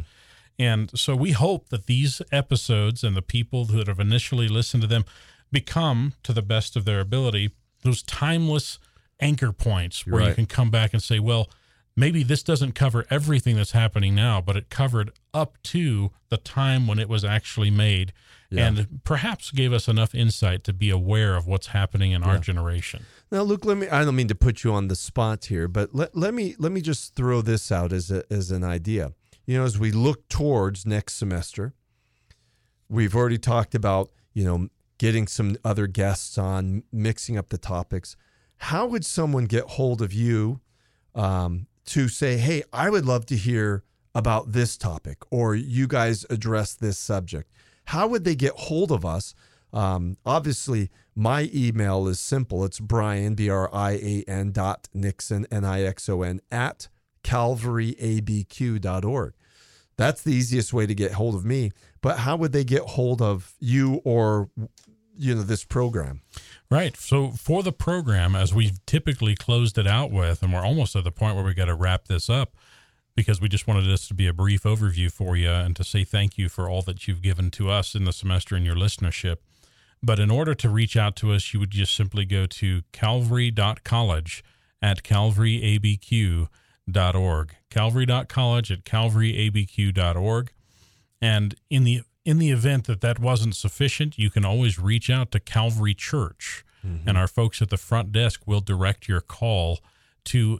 and 0.59 0.97
so 0.97 1.15
we 1.15 1.31
hope 1.31 1.69
that 1.69 1.87
these 1.87 2.21
episodes 2.31 3.03
and 3.03 3.15
the 3.15 3.21
people 3.21 3.65
that 3.65 3.87
have 3.87 3.99
initially 3.99 4.47
listened 4.47 4.81
to 4.81 4.87
them 4.87 5.05
become 5.51 6.13
to 6.23 6.33
the 6.33 6.41
best 6.41 6.75
of 6.75 6.85
their 6.85 6.99
ability 6.99 7.49
those 7.83 8.03
timeless 8.03 8.79
anchor 9.19 9.51
points 9.51 10.05
where 10.05 10.21
right. 10.21 10.29
you 10.29 10.35
can 10.35 10.45
come 10.45 10.69
back 10.69 10.93
and 10.93 11.01
say 11.01 11.19
well 11.19 11.49
maybe 11.97 12.23
this 12.23 12.43
doesn't 12.43 12.73
cover 12.73 13.05
everything 13.09 13.57
that's 13.57 13.71
happening 13.71 14.15
now 14.15 14.39
but 14.39 14.55
it 14.55 14.69
covered 14.69 15.11
up 15.33 15.61
to 15.63 16.11
the 16.29 16.37
time 16.37 16.87
when 16.87 16.99
it 16.99 17.09
was 17.09 17.25
actually 17.25 17.69
made 17.69 18.13
yeah. 18.49 18.67
and 18.67 19.03
perhaps 19.03 19.51
gave 19.51 19.73
us 19.73 19.87
enough 19.87 20.15
insight 20.15 20.63
to 20.63 20.73
be 20.73 20.89
aware 20.89 21.35
of 21.35 21.47
what's 21.47 21.67
happening 21.67 22.11
in 22.11 22.21
yeah. 22.21 22.27
our 22.29 22.37
generation. 22.37 23.05
Now, 23.31 23.41
Luke, 23.41 23.65
let 23.65 23.77
me 23.77 23.89
I 23.89 24.05
don't 24.05 24.15
mean 24.15 24.27
to 24.29 24.35
put 24.35 24.63
you 24.63 24.73
on 24.73 24.87
the 24.87 24.95
spot 24.95 25.45
here, 25.45 25.67
but 25.67 25.93
let, 25.93 26.15
let 26.15 26.33
me 26.33 26.55
let 26.57 26.71
me 26.71 26.81
just 26.81 27.15
throw 27.15 27.41
this 27.41 27.71
out 27.71 27.91
as 27.91 28.09
a, 28.11 28.23
as 28.31 28.51
an 28.51 28.63
idea. 28.63 29.13
You 29.45 29.57
know, 29.57 29.65
as 29.65 29.77
we 29.79 29.91
look 29.91 30.27
towards 30.29 30.85
next 30.85 31.15
semester, 31.15 31.73
we've 32.89 33.15
already 33.15 33.37
talked 33.37 33.75
about, 33.75 34.11
you 34.33 34.43
know, 34.43 34.67
getting 34.97 35.27
some 35.27 35.57
other 35.63 35.87
guests 35.87 36.37
on, 36.37 36.83
mixing 36.91 37.37
up 37.37 37.49
the 37.49 37.57
topics. 37.57 38.15
How 38.57 38.87
would 38.87 39.05
someone 39.05 39.45
get 39.45 39.63
hold 39.65 40.01
of 40.01 40.11
you 40.13 40.59
um, 41.15 41.67
to 41.87 42.07
say, 42.07 42.37
hey, 42.37 42.63
I 42.71 42.89
would 42.89 43.05
love 43.05 43.25
to 43.27 43.35
hear 43.35 43.83
about 44.15 44.51
this 44.51 44.77
topic, 44.77 45.17
or 45.29 45.55
you 45.55 45.87
guys 45.87 46.25
address 46.29 46.73
this 46.73 46.97
subject? 46.97 47.51
how 47.87 48.07
would 48.07 48.23
they 48.25 48.35
get 48.35 48.53
hold 48.53 48.91
of 48.91 49.05
us? 49.05 49.33
Um, 49.73 50.17
obviously, 50.25 50.89
my 51.15 51.49
email 51.53 52.07
is 52.07 52.19
simple. 52.19 52.65
It's 52.65 52.79
Brian, 52.79 53.35
B 53.35 53.49
R 53.49 53.69
I 53.73 53.91
A 53.93 54.23
N 54.27 54.51
dot 54.51 54.89
Nixon, 54.93 55.47
N 55.51 55.63
I 55.63 55.83
X 55.83 56.09
O 56.09 56.21
N, 56.21 56.41
at 56.51 56.89
calvaryabq.org. 57.23 59.33
That's 59.95 60.21
the 60.21 60.33
easiest 60.33 60.73
way 60.73 60.85
to 60.85 60.93
get 60.93 61.13
hold 61.13 61.35
of 61.35 61.45
me. 61.45 61.71
But 62.01 62.19
how 62.19 62.35
would 62.35 62.51
they 62.51 62.63
get 62.63 62.83
hold 62.83 63.21
of 63.21 63.55
you 63.59 64.01
or, 64.03 64.49
you 65.17 65.35
know, 65.35 65.41
this 65.41 65.63
program? 65.63 66.21
Right. 66.69 66.97
So 66.97 67.31
for 67.31 67.63
the 67.63 67.71
program, 67.71 68.35
as 68.35 68.53
we've 68.53 68.85
typically 68.85 69.35
closed 69.35 69.77
it 69.77 69.87
out 69.87 70.11
with, 70.11 70.43
and 70.43 70.51
we're 70.51 70.65
almost 70.65 70.95
at 70.95 71.05
the 71.05 71.11
point 71.11 71.35
where 71.35 71.45
we 71.45 71.53
got 71.53 71.65
to 71.65 71.75
wrap 71.75 72.07
this 72.07 72.29
up, 72.29 72.55
because 73.15 73.41
we 73.41 73.49
just 73.49 73.67
wanted 73.67 73.85
this 73.85 74.07
to 74.07 74.13
be 74.13 74.27
a 74.27 74.33
brief 74.33 74.63
overview 74.63 75.11
for 75.11 75.35
you 75.35 75.49
and 75.49 75.75
to 75.75 75.83
say 75.83 76.03
thank 76.03 76.37
you 76.37 76.49
for 76.49 76.69
all 76.69 76.83
that 76.83 77.07
you've 77.07 77.23
given 77.23 77.49
to 77.51 77.69
us 77.69 77.95
in 77.95 78.03
the 78.03 78.13
semester 78.13 78.55
and 78.55 78.65
your 78.65 78.75
listenership. 78.75 79.37
But 80.03 80.19
in 80.19 80.29
order 80.29 80.53
to 80.53 80.69
reach 80.69 80.95
out 80.95 81.15
to 81.17 81.33
us, 81.33 81.53
you 81.53 81.59
would 81.59 81.71
just 81.71 81.95
simply 81.95 82.25
go 82.25 82.45
to 82.45 82.81
calvary.college 82.91 84.43
at 84.81 85.01
calvaryabq.org. 85.01 87.55
Calvary.college 87.71 88.71
at 88.71 88.83
calvaryabq.org. 88.83 90.51
And 91.19 91.55
in 91.71 91.83
the 91.83 92.03
in 92.27 92.39
the 92.39 92.51
event 92.51 92.87
that 92.87 92.99
that 92.99 93.19
wasn't 93.19 93.55
sufficient, 93.55 94.17
you 94.17 94.29
can 94.29 94.43
always 94.43 94.77
reach 94.77 95.09
out 95.09 95.31
to 95.31 95.39
Calvary 95.39 95.93
Church, 95.93 96.65
mm-hmm. 96.85 97.07
and 97.07 97.17
our 97.17 97.25
folks 97.25 97.61
at 97.61 97.69
the 97.69 97.77
front 97.77 98.11
desk 98.11 98.41
will 98.45 98.59
direct 98.59 99.07
your 99.07 99.21
call 99.21 99.79
to 100.25 100.59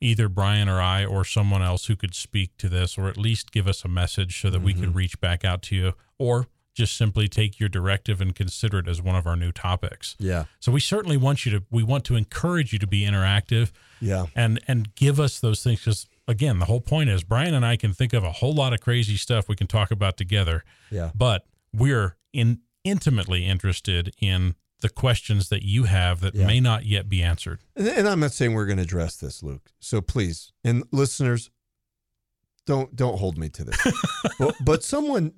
either 0.00 0.28
Brian 0.28 0.68
or 0.68 0.80
I 0.80 1.04
or 1.04 1.24
someone 1.24 1.62
else 1.62 1.86
who 1.86 1.96
could 1.96 2.14
speak 2.14 2.56
to 2.58 2.68
this 2.68 2.96
or 2.96 3.08
at 3.08 3.16
least 3.16 3.50
give 3.50 3.66
us 3.66 3.84
a 3.84 3.88
message 3.88 4.40
so 4.40 4.50
that 4.50 4.58
mm-hmm. 4.58 4.66
we 4.66 4.74
could 4.74 4.90
mm-hmm. 4.90 4.98
reach 4.98 5.20
back 5.20 5.44
out 5.44 5.62
to 5.62 5.74
you 5.74 5.92
or 6.16 6.46
just 6.74 6.96
simply 6.96 7.28
take 7.28 7.58
your 7.58 7.68
directive 7.68 8.20
and 8.20 8.34
consider 8.34 8.78
it 8.78 8.88
as 8.88 9.02
one 9.02 9.16
of 9.16 9.26
our 9.26 9.36
new 9.36 9.52
topics. 9.52 10.16
Yeah. 10.18 10.44
So 10.60 10.72
we 10.72 10.80
certainly 10.80 11.16
want 11.16 11.44
you 11.44 11.52
to 11.52 11.64
we 11.70 11.82
want 11.82 12.04
to 12.06 12.16
encourage 12.16 12.72
you 12.72 12.78
to 12.78 12.86
be 12.86 13.02
interactive. 13.02 13.70
Yeah. 14.00 14.26
And 14.34 14.60
and 14.68 14.94
give 14.94 15.18
us 15.18 15.40
those 15.40 15.62
things 15.62 15.84
cuz 15.84 16.06
again, 16.28 16.58
the 16.58 16.66
whole 16.66 16.80
point 16.80 17.10
is 17.10 17.24
Brian 17.24 17.54
and 17.54 17.66
I 17.66 17.76
can 17.76 17.92
think 17.92 18.12
of 18.12 18.24
a 18.24 18.32
whole 18.32 18.54
lot 18.54 18.72
of 18.72 18.80
crazy 18.80 19.16
stuff 19.16 19.48
we 19.48 19.56
can 19.56 19.66
talk 19.66 19.90
about 19.90 20.16
together. 20.16 20.64
Yeah. 20.90 21.10
But 21.14 21.46
we're 21.72 22.16
in 22.32 22.60
intimately 22.84 23.46
interested 23.46 24.14
in 24.20 24.54
the 24.80 24.88
questions 24.88 25.48
that 25.50 25.62
you 25.62 25.84
have 25.84 26.20
that 26.20 26.34
yeah. 26.34 26.46
may 26.46 26.60
not 26.60 26.86
yet 26.86 27.08
be 27.08 27.22
answered. 27.22 27.60
And, 27.76 27.88
and 27.88 28.08
I'm 28.08 28.20
not 28.20 28.32
saying 28.32 28.54
we're 28.54 28.66
going 28.66 28.78
to 28.78 28.82
address 28.82 29.16
this, 29.16 29.42
Luke. 29.42 29.70
So 29.78 30.00
please, 30.00 30.52
and 30.64 30.84
listeners, 30.90 31.50
don't 32.70 32.96
don't 32.96 33.18
hold 33.18 33.36
me 33.38 33.48
to 33.50 33.64
this. 33.64 33.78
but, 34.38 34.54
but 34.64 34.84
someone, 34.84 35.32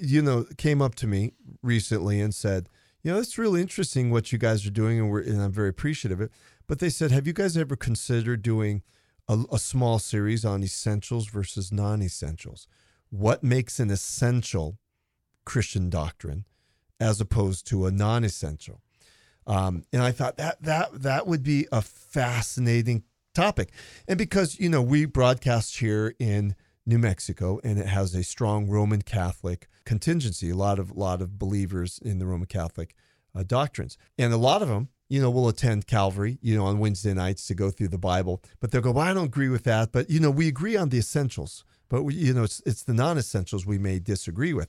you 0.00 0.22
know, 0.22 0.46
came 0.56 0.80
up 0.80 0.94
to 0.96 1.06
me 1.06 1.32
recently 1.62 2.20
and 2.20 2.34
said, 2.34 2.68
you 3.02 3.12
know, 3.12 3.18
it's 3.18 3.38
really 3.38 3.60
interesting 3.60 4.10
what 4.10 4.32
you 4.32 4.38
guys 4.38 4.66
are 4.66 4.70
doing, 4.70 4.98
and 4.98 5.10
we're 5.10 5.22
and 5.22 5.40
I'm 5.40 5.52
very 5.52 5.68
appreciative 5.68 6.20
of 6.20 6.26
it. 6.26 6.32
But 6.66 6.78
they 6.78 6.90
said, 6.90 7.10
have 7.10 7.26
you 7.26 7.32
guys 7.32 7.56
ever 7.56 7.76
considered 7.76 8.42
doing 8.42 8.82
a, 9.28 9.44
a 9.52 9.58
small 9.58 9.98
series 9.98 10.44
on 10.44 10.62
essentials 10.62 11.28
versus 11.28 11.72
non-essentials? 11.72 12.66
What 13.10 13.42
makes 13.42 13.78
an 13.78 13.90
essential 13.90 14.78
Christian 15.44 15.88
doctrine? 15.88 16.44
as 17.00 17.20
opposed 17.20 17.66
to 17.68 17.86
a 17.86 17.90
non-essential. 17.90 18.80
Um, 19.46 19.84
and 19.92 20.02
I 20.02 20.12
thought 20.12 20.36
that 20.38 20.62
that 20.62 21.02
that 21.02 21.26
would 21.26 21.42
be 21.42 21.68
a 21.70 21.80
fascinating 21.80 23.04
topic, 23.34 23.70
and 24.08 24.18
because 24.18 24.58
you 24.58 24.68
know 24.68 24.82
we 24.82 25.04
broadcast 25.04 25.78
here 25.78 26.14
in 26.18 26.56
New 26.86 26.98
Mexico, 26.98 27.60
and 27.64 27.78
it 27.78 27.86
has 27.86 28.14
a 28.14 28.22
strong 28.22 28.68
Roman 28.68 29.02
Catholic 29.02 29.68
contingency, 29.84 30.50
a 30.50 30.56
lot 30.56 30.78
of 30.78 30.92
lot 30.92 31.20
of 31.20 31.38
believers 31.38 31.98
in 32.02 32.18
the 32.18 32.26
Roman 32.26 32.46
Catholic 32.46 32.94
uh, 33.34 33.42
doctrines, 33.42 33.98
and 34.16 34.32
a 34.32 34.36
lot 34.36 34.62
of 34.62 34.68
them, 34.68 34.88
you 35.08 35.20
know, 35.20 35.30
will 35.30 35.48
attend 35.48 35.86
Calvary, 35.86 36.38
you 36.40 36.56
know, 36.56 36.64
on 36.64 36.78
Wednesday 36.78 37.12
nights 37.12 37.46
to 37.48 37.54
go 37.54 37.70
through 37.70 37.88
the 37.88 37.98
Bible, 37.98 38.42
but 38.60 38.70
they'll 38.70 38.80
go, 38.80 38.92
well, 38.92 39.06
I 39.06 39.12
don't 39.12 39.26
agree 39.26 39.48
with 39.48 39.64
that, 39.64 39.92
but 39.92 40.08
you 40.08 40.20
know, 40.20 40.30
we 40.30 40.48
agree 40.48 40.76
on 40.76 40.88
the 40.88 40.98
essentials, 40.98 41.64
but 41.88 42.02
we, 42.04 42.14
you 42.14 42.32
know, 42.32 42.44
it's 42.44 42.62
it's 42.64 42.84
the 42.84 42.94
non-essentials 42.94 43.66
we 43.66 43.78
may 43.78 43.98
disagree 43.98 44.52
with. 44.52 44.68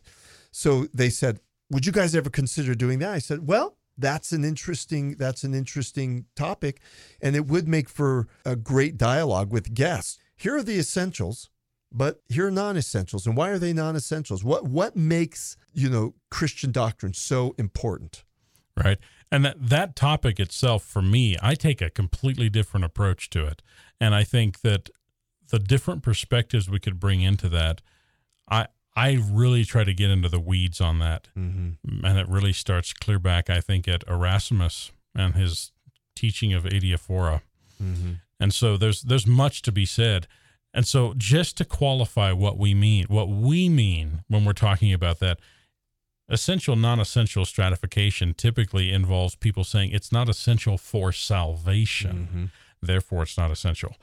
So 0.51 0.87
they 0.93 1.09
said, 1.09 1.39
would 1.69 1.85
you 1.85 1.91
guys 1.91 2.15
ever 2.15 2.29
consider 2.29 2.73
doing 2.73 2.99
that? 2.99 3.13
I 3.13 3.19
said, 3.19 3.47
well, 3.47 3.77
that's 3.97 4.31
an 4.31 4.43
interesting 4.43 5.15
that's 5.15 5.43
an 5.43 5.53
interesting 5.53 6.25
topic 6.35 6.79
and 7.21 7.35
it 7.35 7.47
would 7.47 7.67
make 7.67 7.89
for 7.89 8.27
a 8.45 8.55
great 8.55 8.97
dialogue 8.97 9.51
with 9.51 9.73
guests. 9.73 10.19
Here 10.35 10.55
are 10.55 10.63
the 10.63 10.77
essentials, 10.77 11.49
but 11.91 12.21
here 12.29 12.47
are 12.47 12.51
non-essentials. 12.51 13.25
And 13.25 13.35
why 13.35 13.49
are 13.49 13.59
they 13.59 13.73
non-essentials? 13.73 14.43
What 14.43 14.65
what 14.65 14.95
makes, 14.95 15.57
you 15.73 15.89
know, 15.89 16.13
Christian 16.29 16.71
doctrine 16.71 17.13
so 17.13 17.55
important? 17.57 18.23
Right. 18.75 18.99
And 19.31 19.43
that 19.45 19.69
that 19.69 19.95
topic 19.95 20.39
itself 20.39 20.83
for 20.83 21.01
me, 21.01 21.37
I 21.41 21.55
take 21.55 21.81
a 21.81 21.89
completely 21.89 22.49
different 22.49 22.85
approach 22.85 23.29
to 23.31 23.45
it. 23.45 23.61
And 23.99 24.13
I 24.13 24.23
think 24.23 24.61
that 24.61 24.89
the 25.49 25.59
different 25.59 26.03
perspectives 26.03 26.69
we 26.69 26.79
could 26.79 26.99
bring 26.99 27.21
into 27.21 27.49
that 27.49 27.81
I 28.49 28.67
I 28.95 29.19
really 29.31 29.63
try 29.63 29.83
to 29.83 29.93
get 29.93 30.09
into 30.09 30.29
the 30.29 30.39
weeds 30.39 30.81
on 30.81 30.99
that. 30.99 31.27
Mm-hmm. 31.37 32.03
And 32.05 32.17
it 32.17 32.27
really 32.27 32.53
starts 32.53 32.93
clear 32.93 33.19
back, 33.19 33.49
I 33.49 33.61
think, 33.61 33.87
at 33.87 34.03
Erasmus 34.07 34.91
and 35.15 35.35
his 35.35 35.71
teaching 36.15 36.53
of 36.53 36.63
adiaphora. 36.63 37.41
Mm-hmm. 37.81 38.13
And 38.39 38.53
so 38.53 38.75
there's 38.77 39.01
there's 39.03 39.27
much 39.27 39.61
to 39.63 39.71
be 39.71 39.85
said. 39.85 40.27
And 40.77 40.85
so 40.87 41.13
just 41.17 41.57
to 41.57 41.65
qualify 41.65 42.31
what 42.31 42.57
we 42.57 42.73
mean, 42.73 43.05
what 43.09 43.27
we 43.29 43.67
mean 43.67 44.23
when 44.27 44.45
we're 44.45 44.53
talking 44.53 44.93
about 44.93 45.17
that, 45.19 45.39
essential 46.29 46.75
non-essential 46.75 47.45
stratification 47.45 48.33
typically 48.35 48.91
involves 48.91 49.33
people 49.35 49.63
saying 49.63 49.91
it's 49.91 50.11
not 50.11 50.29
essential 50.29 50.77
for 50.77 51.11
salvation. 51.11 52.15
Mm-hmm. 52.17 52.45
Therefore 52.81 53.23
it's 53.23 53.37
not 53.37 53.49
essential. 53.51 53.95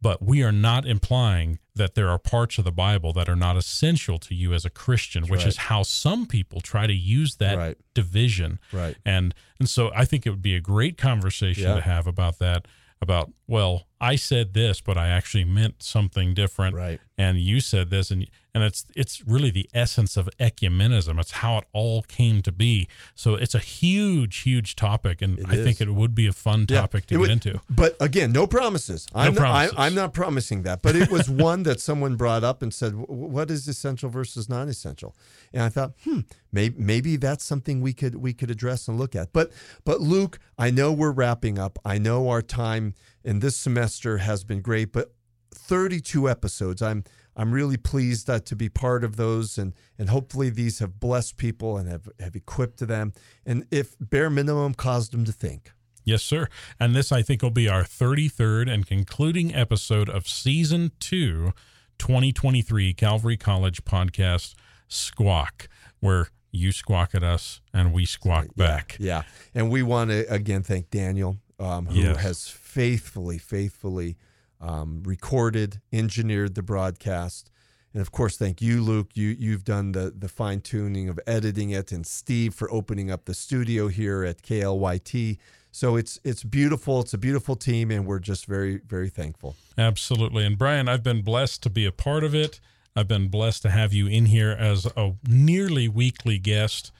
but 0.00 0.20
we 0.20 0.42
are 0.42 0.50
not 0.50 0.84
implying 0.84 1.60
that 1.76 1.94
there 1.94 2.08
are 2.08 2.18
parts 2.18 2.58
of 2.58 2.64
the 2.64 2.72
Bible 2.72 3.12
that 3.12 3.28
are 3.28 3.36
not 3.36 3.56
essential 3.56 4.18
to 4.18 4.34
you 4.34 4.52
as 4.52 4.64
a 4.64 4.70
Christian, 4.70 5.22
which 5.28 5.42
right. 5.42 5.46
is 5.46 5.56
how 5.70 5.84
some 5.84 6.26
people 6.26 6.60
try 6.60 6.88
to 6.88 6.92
use 6.92 7.36
that 7.36 7.56
Right. 7.56 7.76
division. 7.94 8.58
Right. 8.72 8.96
And 9.06 9.32
and 9.60 9.68
so 9.68 9.92
I 9.94 10.04
think 10.04 10.26
it 10.26 10.30
would 10.30 10.42
be 10.42 10.56
a 10.56 10.60
great 10.60 10.98
conversation 10.98 11.62
Yeah. 11.68 11.76
to 11.76 11.82
have 11.82 12.08
about 12.08 12.40
that 12.40 12.66
about 13.00 13.32
well, 13.46 13.86
I 14.02 14.16
said 14.16 14.52
this, 14.52 14.80
but 14.80 14.96
I 14.98 15.08
actually 15.08 15.44
meant 15.44 15.82
something 15.82 16.34
different 16.34 16.74
Right. 16.76 17.00
and 17.16 17.38
you 17.38 17.60
said 17.60 17.88
this 17.90 18.10
and 18.10 18.26
and 18.54 18.62
it's 18.64 18.84
it's 18.94 19.22
really 19.26 19.50
the 19.50 19.66
essence 19.72 20.14
of 20.18 20.28
ecumenism 20.38 21.18
it's 21.18 21.30
how 21.42 21.56
it 21.58 21.64
all 21.72 22.02
came 22.02 22.42
to 22.42 22.52
be 22.52 22.86
so 23.14 23.34
it's 23.34 23.54
a 23.54 23.58
huge 23.58 24.38
huge 24.42 24.76
topic 24.76 25.22
and 25.22 25.38
It 25.38 25.46
i 25.48 25.56
think 25.56 25.80
it 25.80 25.88
would 25.88 26.14
be 26.14 26.26
a 26.26 26.32
fun 26.32 26.66
Yeah, 26.68 26.80
topic 26.82 27.06
to 27.06 27.14
get 27.14 27.20
would- 27.20 27.30
into 27.30 27.60
But 27.70 27.96
again, 28.00 28.30
no 28.32 28.46
promises. 28.46 29.06
I'm, 29.14 29.34
promises. 29.34 29.72
Not, 29.72 29.80
I, 29.82 29.86
I'm 29.86 29.94
not 29.94 30.12
promising 30.12 30.62
that. 30.64 30.82
But 30.82 30.96
it 30.96 31.10
was 31.10 31.30
one 31.30 31.62
that 31.62 31.80
someone 31.80 32.16
brought 32.16 32.44
up 32.44 32.62
and 32.62 32.74
said, 32.74 32.92
"What 32.96 33.50
is 33.50 33.66
essential 33.68 34.10
versus 34.10 34.48
non-essential?" 34.48 35.14
And 35.54 35.62
I 35.62 35.68
thought, 35.70 35.92
hmm, 36.04 36.20
maybe 36.52 36.74
maybe 36.78 37.16
that's 37.16 37.44
something 37.44 37.80
we 37.80 37.92
could 37.94 38.16
we 38.16 38.32
could 38.34 38.50
address 38.50 38.88
and 38.88 38.98
look 38.98 39.14
at. 39.16 39.32
But 39.32 39.50
but 39.84 40.00
Luke, 40.00 40.38
I 40.58 40.70
know 40.70 40.92
we're 40.92 41.10
wrapping 41.12 41.58
up. 41.58 41.78
I 41.84 41.96
know 41.98 42.28
our 42.28 42.42
time 42.42 42.94
in 43.24 43.40
this 43.40 43.56
semester 43.56 44.18
has 44.18 44.44
been 44.44 44.60
great, 44.60 44.92
but 44.92 45.12
32 45.54 46.28
episodes. 46.28 46.82
I'm 46.82 47.04
I'm 47.34 47.52
really 47.52 47.78
pleased 47.78 48.28
uh, 48.28 48.40
to 48.40 48.54
be 48.54 48.68
part 48.68 49.04
of 49.04 49.16
those, 49.16 49.56
and 49.56 49.72
and 49.98 50.10
hopefully 50.10 50.50
these 50.50 50.80
have 50.80 51.00
blessed 51.00 51.36
people 51.36 51.76
and 51.78 51.88
have 51.88 52.08
have 52.20 52.36
equipped 52.36 52.78
them, 52.86 53.12
and 53.46 53.66
if 53.70 53.96
bare 54.00 54.30
minimum 54.30 54.74
caused 54.74 55.12
them 55.12 55.24
to 55.24 55.32
think. 55.32 55.72
yes 56.04 56.22
sir 56.24 56.48
and 56.80 56.96
this 56.96 57.12
i 57.12 57.22
think 57.22 57.42
will 57.42 57.50
be 57.50 57.68
our 57.68 57.84
33rd 57.84 58.68
and 58.68 58.86
concluding 58.88 59.54
episode 59.54 60.08
of 60.08 60.26
season 60.26 60.90
2 60.98 61.52
2023 61.98 62.92
calvary 62.94 63.36
college 63.36 63.84
podcast 63.84 64.54
squawk 64.88 65.68
where 66.00 66.26
you 66.50 66.72
squawk 66.72 67.14
at 67.14 67.22
us 67.22 67.60
and 67.72 67.92
we 67.92 68.04
squawk 68.04 68.46
back 68.56 68.96
Yeah. 68.98 69.22
And 69.54 69.70
we 69.70 69.82
want 69.82 70.10
to 70.10 70.26
again 70.32 70.62
thank 70.64 70.90
Daniel, 70.90 71.38
um, 71.62 71.86
who 71.86 72.00
Yes. 72.00 72.16
has 72.18 72.48
faithfully, 72.48 73.38
faithfully 73.38 74.16
um, 74.60 75.02
recorded, 75.04 75.80
engineered 75.92 76.54
the 76.54 76.62
broadcast. 76.62 77.50
And 77.94 78.00
of 78.00 78.10
course, 78.10 78.36
thank 78.38 78.62
you, 78.62 78.80
Luke. 78.82 79.10
You 79.14 79.28
you've 79.38 79.64
done 79.64 79.92
the 79.92 80.10
the 80.16 80.28
fine 80.28 80.60
tuning 80.60 81.08
of 81.10 81.20
editing 81.26 81.70
it, 81.70 81.92
and 81.92 82.06
Steve 82.06 82.54
for 82.54 82.72
opening 82.72 83.10
up 83.10 83.26
the 83.26 83.34
studio 83.34 83.88
here 83.88 84.24
at 84.24 84.40
KLYT. 84.42 85.36
So 85.72 85.96
it's 85.96 86.18
it's 86.24 86.42
beautiful. 86.42 87.00
It's 87.00 87.12
a 87.12 87.18
beautiful 87.18 87.54
team, 87.54 87.90
and 87.90 88.06
we're 88.06 88.18
just 88.18 88.46
very 88.46 88.78
very 88.86 89.10
thankful. 89.10 89.56
Absolutely. 89.76 90.46
And 90.46 90.56
Brian, 90.56 90.88
I've 90.88 91.02
been 91.02 91.22
blessed 91.22 91.62
to 91.64 91.70
be 91.70 91.84
a 91.84 91.92
part 91.92 92.24
of 92.24 92.34
it. 92.34 92.60
I've 92.96 93.08
been 93.08 93.28
blessed 93.28 93.62
to 93.62 93.70
have 93.70 93.92
you 93.92 94.06
in 94.06 94.26
here 94.26 94.50
as 94.52 94.86
a 94.96 95.14
nearly 95.28 95.88
weekly 95.88 96.38
guest. 96.38 96.92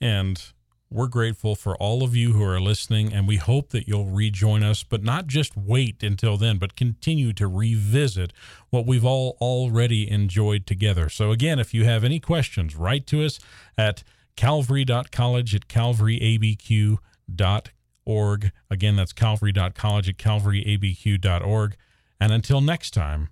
And 0.00 0.42
we're 0.90 1.06
grateful 1.06 1.54
for 1.54 1.76
all 1.76 2.02
of 2.02 2.16
you 2.16 2.32
who 2.32 2.42
are 2.42 2.60
listening. 2.60 3.12
And 3.12 3.28
we 3.28 3.36
hope 3.36 3.70
that 3.70 3.86
you'll 3.86 4.06
rejoin 4.06 4.62
us, 4.62 4.82
but 4.82 5.02
not 5.02 5.26
just 5.26 5.56
wait 5.56 6.02
until 6.02 6.36
then, 6.36 6.58
but 6.58 6.76
continue 6.76 7.32
to 7.34 7.46
revisit 7.46 8.32
what 8.70 8.86
we've 8.86 9.04
all 9.04 9.36
already 9.40 10.10
enjoyed 10.10 10.66
together. 10.66 11.08
So, 11.08 11.30
again, 11.30 11.58
if 11.58 11.74
you 11.74 11.84
have 11.84 12.04
any 12.04 12.20
questions, 12.20 12.76
write 12.76 13.06
to 13.08 13.24
us 13.24 13.38
at 13.76 14.02
calvary.college 14.36 15.54
at 15.54 15.68
calvaryabq.org. 15.68 18.52
Again, 18.70 18.96
that's 18.96 19.12
calvary.college 19.12 20.08
at 20.08 20.16
calvaryabq.org. 20.16 21.76
And 22.20 22.32
until 22.32 22.60
next 22.60 22.92
time, 22.92 23.28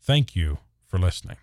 thank 0.00 0.34
you 0.34 0.58
for 0.86 0.98
listening. 0.98 1.36